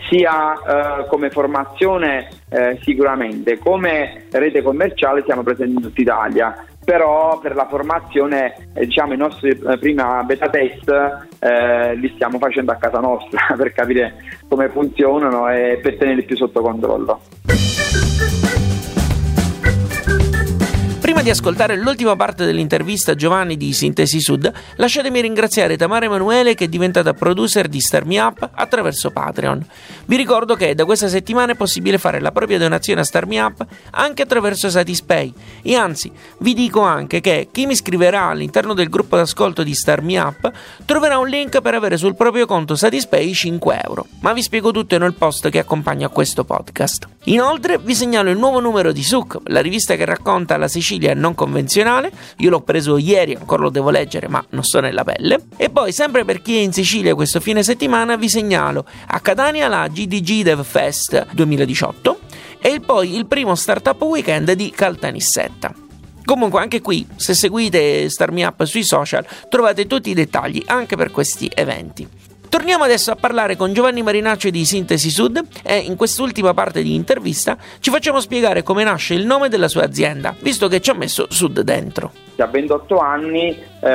sia 0.10 0.54
eh, 0.54 1.08
come 1.08 1.30
formazione 1.30 2.30
eh, 2.50 2.80
sicuramente, 2.84 3.58
come 3.60 4.26
rete 4.32 4.62
commerciale 4.62 5.24
siamo 5.26 5.44
presenti 5.44 5.76
in 5.76 5.82
tutta 5.82 6.02
Italia 6.02 6.64
però 6.90 7.38
per 7.38 7.54
la 7.54 7.68
formazione 7.68 8.56
eh, 8.74 8.86
diciamo 8.88 9.14
i 9.14 9.18
nostri 9.18 9.50
eh, 9.50 9.78
prima 9.78 10.24
beta 10.24 10.50
test 10.50 10.90
eh, 11.38 11.94
li 11.94 12.12
stiamo 12.16 12.40
facendo 12.40 12.72
a 12.72 12.78
casa 12.78 13.00
nostra 13.00 13.42
per 13.56 13.72
capire 13.74 14.16
come 14.48 14.70
funzionano 14.70 15.48
e 15.50 15.80
per 15.84 15.98
tenerli 15.98 16.24
più 16.24 16.36
sotto 16.36 16.62
controllo. 16.62 17.22
Prima 21.20 21.34
di 21.34 21.38
ascoltare 21.38 21.76
l'ultima 21.76 22.16
parte 22.16 22.46
dell'intervista 22.46 23.12
a 23.12 23.16
Giovanni 23.16 23.58
di 23.58 23.74
Sintesi 23.74 24.22
Sud, 24.22 24.50
lasciatemi 24.78 25.20
ringraziare 25.20 25.76
Tamara 25.76 26.06
Emanuele 26.06 26.56
che 26.56 26.64
è 26.64 26.68
diventata 26.70 27.14
producer 27.14 27.68
di 27.68 27.82
Star 27.82 28.06
Me 28.06 28.22
Up 28.22 28.50
attraverso 28.54 29.12
Patreon. 29.12 29.66
Vi 30.06 30.16
ricordo 30.16 30.56
che 30.56 30.74
da 30.76 30.86
questa 30.86 31.10
settimana 31.10 31.52
è 31.52 31.56
possibile 31.56 31.98
fare 31.98 32.22
la 32.22 32.32
propria 32.32 32.58
donazione 32.58 33.02
a 33.02 33.04
Star 33.04 33.26
Me 33.26 33.38
Up 33.42 33.66
anche 33.92 34.22
attraverso 34.22 34.70
Satispay 34.70 35.34
e 35.62 35.76
anzi 35.76 36.10
vi 36.38 36.54
dico 36.54 36.84
anche 36.84 37.20
che 37.20 37.50
chi 37.52 37.66
mi 37.66 37.76
scriverà 37.76 38.28
all'interno 38.28 38.74
del 38.74 38.88
gruppo 38.88 39.18
d'ascolto 39.18 39.62
di 39.62 39.76
Star 39.76 40.02
Me 40.02 40.20
Up 40.20 40.50
troverà 40.86 41.18
un 41.18 41.28
link 41.28 41.60
per 41.60 41.74
avere 41.74 41.98
sul 41.98 42.16
proprio 42.16 42.46
conto 42.46 42.78
Satispay 42.78 43.34
5 43.34 43.82
euro. 43.84 44.06
Ma 44.22 44.32
vi 44.32 44.42
spiego 44.42 44.72
tutto 44.72 44.98
nel 44.98 45.16
post 45.16 45.50
che 45.50 45.60
accompagna 45.60 46.08
questo 46.08 46.46
podcast. 46.46 47.08
Inoltre 47.26 47.78
vi 47.78 47.94
segnalo 47.94 48.30
il 48.30 48.38
nuovo 48.38 48.62
numero 48.62 48.94
di 48.94 49.04
Suk, 49.04 49.40
la 49.48 49.60
rivista 49.60 49.98
che 49.98 50.06
racconta 50.06 50.56
la 50.56 50.70
Sicilia 50.70 51.09
Sicilia 51.10 51.14
non 51.14 51.36
convenzionale. 51.36 52.12
Io 52.38 52.50
l'ho 52.50 52.62
preso 52.62 52.98
ieri, 52.98 53.36
ancora 53.36 53.64
lo 53.64 53.70
devo 53.70 53.90
leggere, 53.90 54.28
ma 54.28 54.44
non 54.50 54.64
sto 54.64 54.80
nella 54.80 55.04
pelle. 55.04 55.46
E 55.58 55.70
poi, 55.70 55.92
sempre 55.92 56.26
per 56.26 56.42
chi 56.42 56.58
è 56.58 56.62
in 56.62 56.74
Sicilia 56.74 57.16
questo 57.16 57.40
fine 57.40 57.64
settimana, 57.64 58.16
vi 58.16 58.30
segnalo 58.30 58.86
a 59.08 59.20
Catania 59.20 59.68
la 59.68 59.88
GDG 59.88 60.44
Dev 60.44 60.64
Fest 60.64 61.28
2018 61.32 62.20
e 62.62 62.80
poi 62.80 63.16
il 63.16 63.26
primo 63.26 63.56
startup 63.56 64.02
weekend 64.02 64.52
di 64.52 64.72
Caltanissetta. 64.72 65.74
Comunque 66.24 66.62
anche 66.62 66.82
qui, 66.82 67.08
se 67.16 67.34
seguite 67.34 68.08
Star 68.10 68.32
Me 68.32 68.46
Up 68.46 68.64
sui 68.64 68.84
social, 68.84 69.26
trovate 69.50 69.88
tutti 69.88 70.12
i 70.12 70.14
dettagli 70.14 70.62
anche 70.68 70.96
per 70.96 71.10
questi 71.10 71.50
eventi. 71.54 72.08
Torniamo 72.50 72.84
adesso 72.84 73.12
a 73.12 73.16
parlare 73.16 73.56
con 73.56 73.74
Giovanni 73.74 74.02
Marinaccio 74.02 74.50
di 74.50 74.66
Sintesi 74.66 75.12
Sud 75.12 75.40
e 75.64 75.78
in 75.78 75.96
quest'ultima 75.96 76.56
parte 76.56 76.82
di 76.82 76.96
intervista 76.96 77.56
ci 77.80 77.92
facciamo 77.92 78.20
spiegare 78.20 78.64
come 78.64 78.84
nasce 78.84 79.14
il 79.14 79.24
nome 79.24 79.50
della 79.50 79.68
sua 79.68 79.84
azienda, 79.84 80.34
visto 80.40 80.68
che 80.68 80.82
ci 80.82 80.90
ha 80.90 80.96
messo 80.96 81.28
Sud 81.30 81.62
dentro. 81.62 82.12
A 82.38 82.48
28 82.48 82.98
anni 82.98 83.56
eh, 83.82 83.92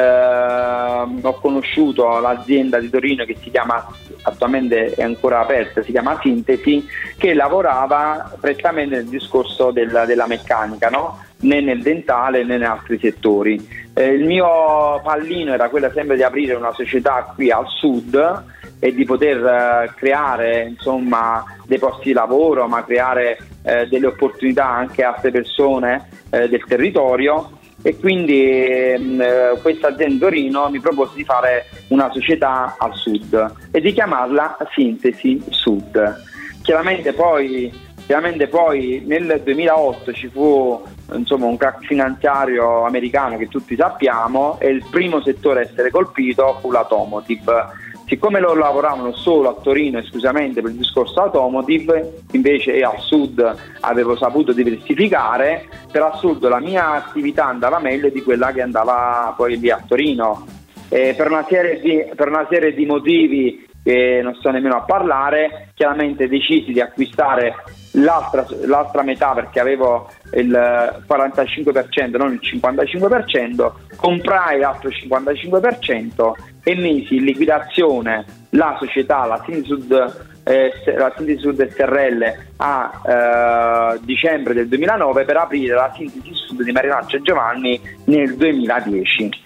ho 1.21 1.35
conosciuto 1.41 2.21
l'azienda 2.21 2.79
di 2.79 2.89
Torino 2.91 3.25
che 3.25 3.37
si 3.43 3.51
chiama, 3.51 3.85
attualmente 4.23 4.93
è 4.95 5.03
ancora 5.03 5.41
aperta, 5.41 5.83
si 5.83 5.91
chiama 5.91 6.21
Sintesi, 6.23 6.87
che 7.17 7.35
lavorava 7.35 8.37
prettamente 8.39 8.97
nel 8.97 9.07
discorso 9.07 9.73
del, 9.73 10.05
della 10.07 10.29
meccanica, 10.29 10.91
no? 10.91 11.19
né 11.41 11.61
nel 11.61 11.83
dentale 11.83 12.45
né 12.45 12.57
in 12.57 12.65
altri 12.65 12.99
settori. 12.99 13.84
Eh, 13.97 14.09
il 14.09 14.25
mio 14.25 15.01
pallino 15.05 15.53
era 15.53 15.69
quello 15.69 15.91
sempre 15.93 16.17
di 16.17 16.23
aprire 16.25 16.55
una 16.55 16.73
società 16.73 17.33
qui 17.35 17.51
al 17.51 17.67
sud 17.69 18.43
e 18.81 18.93
di 18.93 19.05
poter 19.05 19.39
eh, 19.45 19.93
creare 19.95 20.65
insomma, 20.65 21.45
dei 21.65 21.79
posti 21.79 22.09
di 22.09 22.13
lavoro, 22.13 22.67
ma 22.67 22.85
creare 22.85 23.39
eh, 23.63 23.87
delle 23.87 24.09
opportunità 24.09 24.69
anche 24.69 25.05
a 25.05 25.11
altre 25.11 25.31
persone 25.31 26.09
eh, 26.31 26.49
del 26.49 26.65
territorio 26.65 27.59
e 27.83 27.97
quindi 27.99 28.97
mh, 28.99 29.21
eh, 29.21 29.59
questa 29.63 29.89
azienda 29.89 30.27
Torino 30.27 30.69
mi 30.71 30.81
propose 30.81 31.13
di 31.15 31.25
fare 31.25 31.67
una 31.89 32.11
società 32.11 32.77
al 32.79 32.95
sud 32.95 33.55
e 33.71 33.81
di 33.81 33.93
chiamarla 33.93 34.57
Sintesi 34.73 35.41
Sud. 35.51 36.23
Chiaramente 36.63 37.13
poi, 37.13 37.71
chiaramente 38.07 38.49
poi 38.49 39.03
nel 39.07 39.41
2008 39.43 40.13
ci 40.13 40.29
fu 40.29 40.83
insomma, 41.13 41.47
un 41.47 41.57
crack 41.57 41.85
finanziario 41.87 42.85
americano 42.85 43.37
che 43.37 43.49
tutti 43.49 43.77
sappiamo 43.77 44.59
e 44.61 44.69
il 44.69 44.85
primo 44.91 45.23
settore 45.23 45.61
a 45.61 45.63
essere 45.63 45.91
colpito 45.91 46.59
fu 46.61 46.71
l'automotive. 46.71 47.83
siccome 48.07 48.41
loro 48.41 48.61
lavoravano 48.61 49.13
solo 49.15 49.49
a 49.49 49.61
Torino 49.61 49.99
esclusivamente 49.99 50.61
per 50.61 50.71
il 50.71 50.77
discorso 50.77 51.21
automotive, 51.23 52.21
invece 52.33 52.83
al 52.83 53.01
sud 53.01 53.57
avevo 53.81 54.17
saputo 54.17 54.53
diversificare, 54.53 55.67
per 55.91 56.03
assurdo 56.03 56.49
la 56.49 56.61
mia 56.61 56.93
attività 56.93 57.47
andava 57.47 57.79
meglio 57.79 58.11
di 58.11 58.23
quella 58.23 58.53
che 58.53 58.61
andava 58.61 59.33
poi 59.37 59.59
lì 59.59 59.71
a 59.71 59.83
Torino. 59.87 60.47
Per 60.87 61.29
una, 61.29 61.45
di, 61.49 62.05
per, 62.15 62.29
una 62.29 62.47
serie 62.49 62.73
di, 62.73 62.87
motivi 62.87 63.67
che 63.83 64.21
non 64.23 64.37
sto 64.37 64.51
nemmeno 64.51 64.77
a 64.77 64.83
parlare, 64.83 65.71
chiaramente 65.75 66.29
decisi 66.29 66.71
di 66.71 66.81
acquistare 66.81 67.55
l'altra, 67.95 68.47
l'altra 68.65 69.03
metà 69.03 69.33
perché 69.33 69.61
avevo 69.61 70.11
il 70.33 70.51
45%, 70.51 72.17
non 72.17 72.33
il 72.33 72.41
55%, 72.43 73.73
comprai 73.97 74.59
l'altro 74.59 74.91
55% 74.91 76.33
e 76.63 76.75
misi 76.75 77.17
in 77.17 77.25
liquidazione 77.25 78.25
la 78.51 78.77
società, 78.79 79.25
la 79.27 79.43
Sindisud, 79.45 80.43
eh, 80.45 80.73
la 80.97 81.13
Sindisud 81.17 81.69
SRL 81.69 82.35
a 82.57 83.95
eh, 83.95 84.01
dicembre 84.03 84.55
del 84.55 84.69
2009 84.69 85.25
per 85.25 85.37
aprire 85.37 85.75
la 85.75 85.93
Sintesi 85.95 86.33
Sud 86.33 86.63
di 86.63 86.73
Marinaccio 86.73 87.21
Giovanni 87.21 87.81
nel 88.05 88.37
2010. 88.37 89.43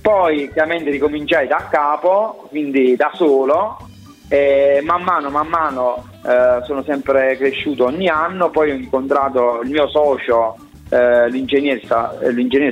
Poi 0.00 0.50
chiaramente 0.52 0.90
ricominciai 0.90 1.46
da 1.46 1.66
capo, 1.70 2.46
quindi 2.48 2.96
da 2.96 3.10
solo, 3.14 3.76
e 4.28 4.80
man 4.84 5.02
mano, 5.02 5.28
man 5.30 5.48
mano 5.48 6.07
eh, 6.28 6.62
sono 6.64 6.82
sempre 6.82 7.38
cresciuto 7.38 7.86
ogni 7.86 8.08
anno, 8.08 8.50
poi 8.50 8.70
ho 8.70 8.74
incontrato 8.74 9.60
il 9.62 9.70
mio 9.70 9.88
socio, 9.88 10.56
eh, 10.90 11.30
l'ingegner, 11.30 11.80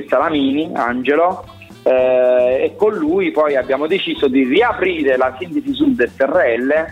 Salamini, 0.07 0.69
Angelo, 0.75 1.43
eh, 1.81 2.65
e 2.65 2.75
con 2.75 2.93
lui 2.93 3.31
poi 3.31 3.55
abbiamo 3.55 3.87
deciso 3.87 4.27
di 4.27 4.43
riaprire 4.43 5.17
la 5.17 5.35
sintesi 5.39 5.73
Sud 5.73 6.05
SRL 6.05 6.85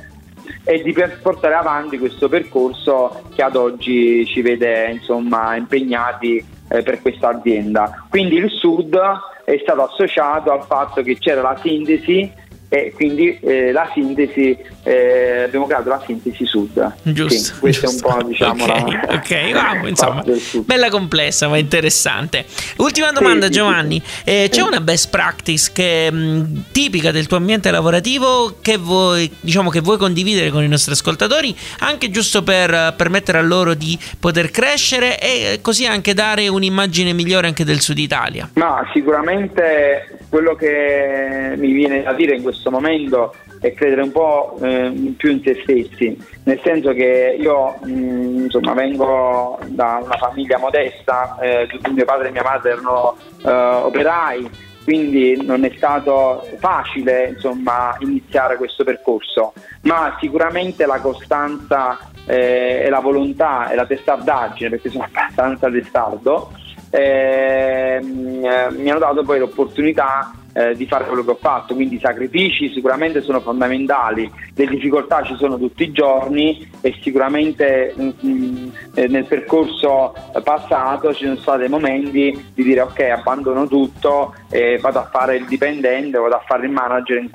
e 0.63 0.81
di 0.81 0.95
portare 1.21 1.53
avanti 1.53 1.99
questo 1.99 2.27
percorso 2.27 3.21
che 3.35 3.43
ad 3.43 3.55
oggi 3.55 4.25
ci 4.25 4.41
vede 4.41 4.89
insomma, 4.89 5.55
impegnati 5.55 6.43
eh, 6.67 6.81
per 6.81 6.99
questa 6.99 7.29
azienda. 7.29 8.05
Quindi 8.09 8.37
il 8.37 8.49
Sud 8.49 8.97
è 9.43 9.59
stato 9.61 9.83
associato 9.83 10.51
al 10.51 10.63
fatto 10.63 11.03
che 11.03 11.19
c'era 11.19 11.41
la 11.41 11.59
sintesi 11.61 12.43
e 12.67 12.91
quindi 12.95 13.37
eh, 13.41 13.71
la 13.71 13.89
sintesi 13.93 14.57
eh, 14.83 15.43
abbiamo 15.43 15.65
creato 15.65 15.89
la 15.89 16.01
sintesi 16.05 16.45
sud. 16.45 16.93
Giusto 17.03 17.53
sì, 17.53 17.59
questo 17.59 17.87
giusto. 17.87 18.07
è 18.07 18.11
un 18.11 18.19
po' 18.19 18.27
diciamo 18.27 18.63
okay, 18.63 18.91
la, 18.91 19.07
ok 19.13 19.79
wow, 19.79 19.87
insomma 19.87 20.23
bella 20.63 20.89
complessa 20.89 21.47
ma 21.47 21.57
interessante. 21.57 22.45
Ultima 22.77 23.11
domanda 23.11 23.47
sì, 23.47 23.51
Giovanni. 23.53 24.01
Sì, 24.03 24.21
eh, 24.23 24.47
c'è 24.49 24.61
una 24.61 24.81
best 24.81 25.09
practice 25.09 25.71
che, 25.73 26.11
mh, 26.11 26.17
mm, 26.17 26.57
tipica 26.71 27.11
del 27.11 27.27
tuo 27.27 27.37
ambiente 27.37 27.71
lavorativo 27.71 28.57
che 28.61 28.77
vuoi, 28.77 29.31
diciamo, 29.39 29.69
che 29.69 29.81
vuoi 29.81 29.97
condividere 29.97 30.49
con 30.49 30.63
i 30.63 30.67
nostri 30.67 30.91
ascoltatori 30.91 31.55
anche 31.79 32.09
giusto 32.09 32.43
per 32.43 32.93
permettere 32.97 33.37
a 33.37 33.41
loro 33.41 33.73
di 33.73 33.97
poter 34.19 34.51
crescere 34.51 35.19
e 35.19 35.59
così 35.61 35.85
anche 35.85 36.13
dare 36.13 36.47
un'immagine 36.47 37.13
migliore 37.13 37.47
anche 37.47 37.63
del 37.63 37.79
sud 37.79 37.97
Italia? 37.97 38.49
Ma 38.53 38.87
sicuramente 38.93 40.14
quello 40.29 40.55
che 40.55 41.53
mi 41.57 41.71
viene 41.71 42.03
da 42.03 42.13
dire 42.13 42.35
in 42.35 42.43
questo 42.43 42.71
momento 42.71 43.33
è 43.59 43.73
credere 43.73 44.01
un 44.01 44.11
po' 44.11 44.57
eh, 44.61 45.13
più 45.17 45.31
in 45.31 45.41
se 45.43 45.59
stessi, 45.63 46.17
nel 46.43 46.59
senso 46.63 46.93
che 46.93 47.35
io 47.39 47.77
mh, 47.83 47.91
mm, 47.91 48.43
insomma, 48.43 48.73
vengo 48.73 49.59
da 49.67 50.01
una 50.03 50.17
famiglia 50.17 50.57
modesta, 50.57 51.37
eh, 51.41 51.67
mio 51.91 52.05
padre 52.05 52.27
e 52.27 52.31
mia 52.31 52.43
madre 52.43 52.71
erano 52.71 53.15
eh, 53.43 53.51
operai, 53.51 54.49
quindi 54.83 55.43
non 55.43 55.63
è 55.65 55.71
stato 55.75 56.47
facile 56.59 57.29
insomma, 57.29 57.95
iniziare 57.99 58.57
questo 58.57 58.83
percorso, 58.83 59.53
ma 59.81 60.15
sicuramente 60.19 60.85
la 60.85 60.99
costanza 60.99 61.97
eh, 62.27 62.83
e 62.85 62.89
la 62.89 62.99
volontà 62.99 63.69
e 63.69 63.75
la 63.75 63.85
testardaggine, 63.85 64.69
perché 64.69 64.89
sono 64.89 65.05
abbastanza 65.05 65.71
testardo, 65.71 66.51
eh, 66.95 67.99
mi 68.01 68.89
hanno 68.89 68.99
dato 68.99 69.23
poi 69.23 69.39
l'opportunità 69.39 70.31
eh, 70.53 70.73
di 70.75 70.87
fare 70.87 71.05
quello 71.05 71.25
che 71.25 71.31
ho 71.31 71.37
fatto, 71.39 71.75
quindi 71.75 71.95
i 71.95 71.99
sacrifici 71.99 72.71
sicuramente 72.71 73.21
sono 73.21 73.41
fondamentali, 73.41 74.31
le 74.55 74.65
difficoltà 74.67 75.21
ci 75.23 75.35
sono 75.35 75.57
tutti 75.57 75.83
i 75.83 75.91
giorni 75.91 76.65
e 76.79 76.95
sicuramente 77.01 77.93
mh, 77.93 78.03
mm, 78.03 78.09
mh, 78.19 78.29
mm, 78.29 78.67
eh, 78.93 79.07
nel 79.07 79.25
percorso 79.25 80.13
passato 80.41 81.13
ci 81.13 81.25
sono 81.25 81.35
stati 81.35 81.67
momenti 81.67 82.51
di 82.53 82.63
dire 82.63 82.81
ok 82.81 82.99
abbandono 83.01 83.67
tutto 83.67 84.33
e 84.49 84.77
vado 84.79 84.99
a 84.99 85.09
fare 85.11 85.35
il 85.35 85.45
dipendente, 85.45 86.17
vado 86.17 86.35
a 86.35 86.43
fare 86.47 86.65
il 86.65 86.71
manager 86.71 87.17
in, 87.17 87.29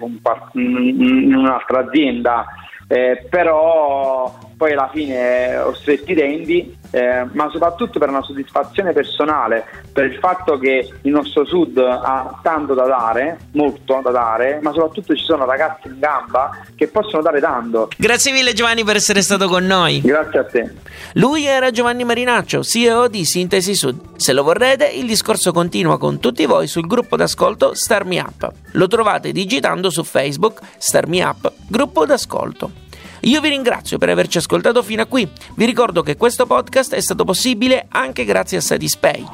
in 0.54 1.34
un'altra 1.34 1.80
azienda, 1.80 2.46
eh, 2.88 3.26
però 3.28 4.32
poi 4.60 4.72
alla 4.72 4.90
fine 4.92 5.56
ho 5.56 5.72
stretti 5.72 6.12
i 6.12 6.14
denti 6.14 6.76
eh, 6.90 7.26
ma 7.32 7.48
soprattutto 7.50 7.98
per 7.98 8.08
una 8.08 8.22
soddisfazione 8.22 8.92
personale, 8.92 9.64
per 9.92 10.04
il 10.06 10.18
fatto 10.18 10.58
che 10.58 10.92
il 11.02 11.10
nostro 11.10 11.44
sud 11.44 11.78
ha 11.78 12.38
tanto 12.42 12.74
da 12.74 12.84
dare, 12.84 13.38
molto 13.52 14.00
da 14.02 14.10
dare, 14.10 14.58
ma 14.62 14.72
soprattutto 14.72 15.14
ci 15.14 15.24
sono 15.24 15.44
ragazzi 15.44 15.88
in 15.88 15.98
gamba 15.98 16.50
che 16.74 16.88
possono 16.88 17.22
dare 17.22 17.40
tanto. 17.40 17.88
Grazie 17.96 18.32
mille 18.32 18.52
Giovanni 18.52 18.84
per 18.84 18.96
essere 18.96 19.22
stato 19.22 19.48
con 19.48 19.64
noi. 19.64 20.00
Grazie 20.00 20.38
a 20.38 20.44
te. 20.44 20.70
Lui 21.14 21.46
era 21.46 21.70
Giovanni 21.70 22.04
Marinaccio, 22.04 22.62
CEO 22.62 23.08
di 23.08 23.24
Sintesi 23.24 23.74
Sud. 23.74 24.16
Se 24.16 24.32
lo 24.32 24.42
vorrete, 24.42 24.86
il 24.86 25.06
discorso 25.06 25.52
continua 25.52 25.98
con 25.98 26.18
tutti 26.18 26.44
voi 26.44 26.66
sul 26.66 26.86
gruppo 26.86 27.16
d'ascolto 27.16 27.74
Star 27.74 28.04
Me 28.04 28.20
Up. 28.20 28.52
Lo 28.72 28.86
trovate 28.86 29.32
digitando 29.32 29.90
su 29.90 30.02
Facebook 30.02 30.60
Star 30.76 31.06
Me 31.06 31.22
Up, 31.22 31.52
gruppo 31.68 32.04
d'ascolto. 32.04 32.88
Io 33.20 33.40
vi 33.40 33.48
ringrazio 33.48 33.98
per 33.98 34.08
averci 34.08 34.38
ascoltato 34.38 34.82
fino 34.82 35.02
a 35.02 35.06
qui. 35.06 35.28
Vi 35.54 35.64
ricordo 35.64 36.02
che 36.02 36.16
questo 36.16 36.46
podcast 36.46 36.94
è 36.94 37.00
stato 37.00 37.24
possibile 37.24 37.86
anche 37.90 38.24
grazie 38.24 38.58
a 38.58 38.60
Satispay 38.60 39.26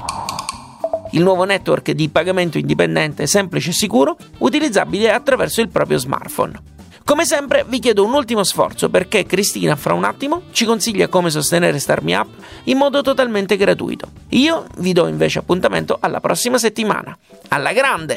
il 1.17 1.23
nuovo 1.23 1.45
network 1.45 1.93
di 1.93 2.09
pagamento 2.09 2.59
indipendente 2.59 3.27
semplice 3.27 3.71
e 3.71 3.75
sicuro 3.75 4.17
utilizzabile 4.39 5.13
attraverso 5.13 5.61
il 5.61 5.69
proprio 5.69 5.99
smartphone. 5.99 6.75
Come 7.05 7.25
sempre 7.25 7.65
vi 7.69 7.79
chiedo 7.79 8.05
un 8.05 8.13
ultimo 8.13 8.43
sforzo 8.43 8.89
perché 8.89 9.25
Cristina 9.25 9.77
fra 9.77 9.95
un 9.95 10.03
attimo 10.03 10.43
ci 10.51 10.65
consiglia 10.65 11.07
come 11.07 11.31
sostenere 11.31 11.79
Starmi 11.79 12.15
Up 12.15 12.29
in 12.65 12.77
modo 12.77 13.01
totalmente 13.01 13.57
gratuito. 13.57 14.09
Io 14.31 14.67
vi 14.79 14.93
do 14.93 15.07
invece 15.07 15.39
appuntamento 15.39 15.99
alla 16.01 16.21
prossima 16.21 16.59
settimana. 16.59 17.17
Alla 17.49 17.73
grande! 17.73 18.17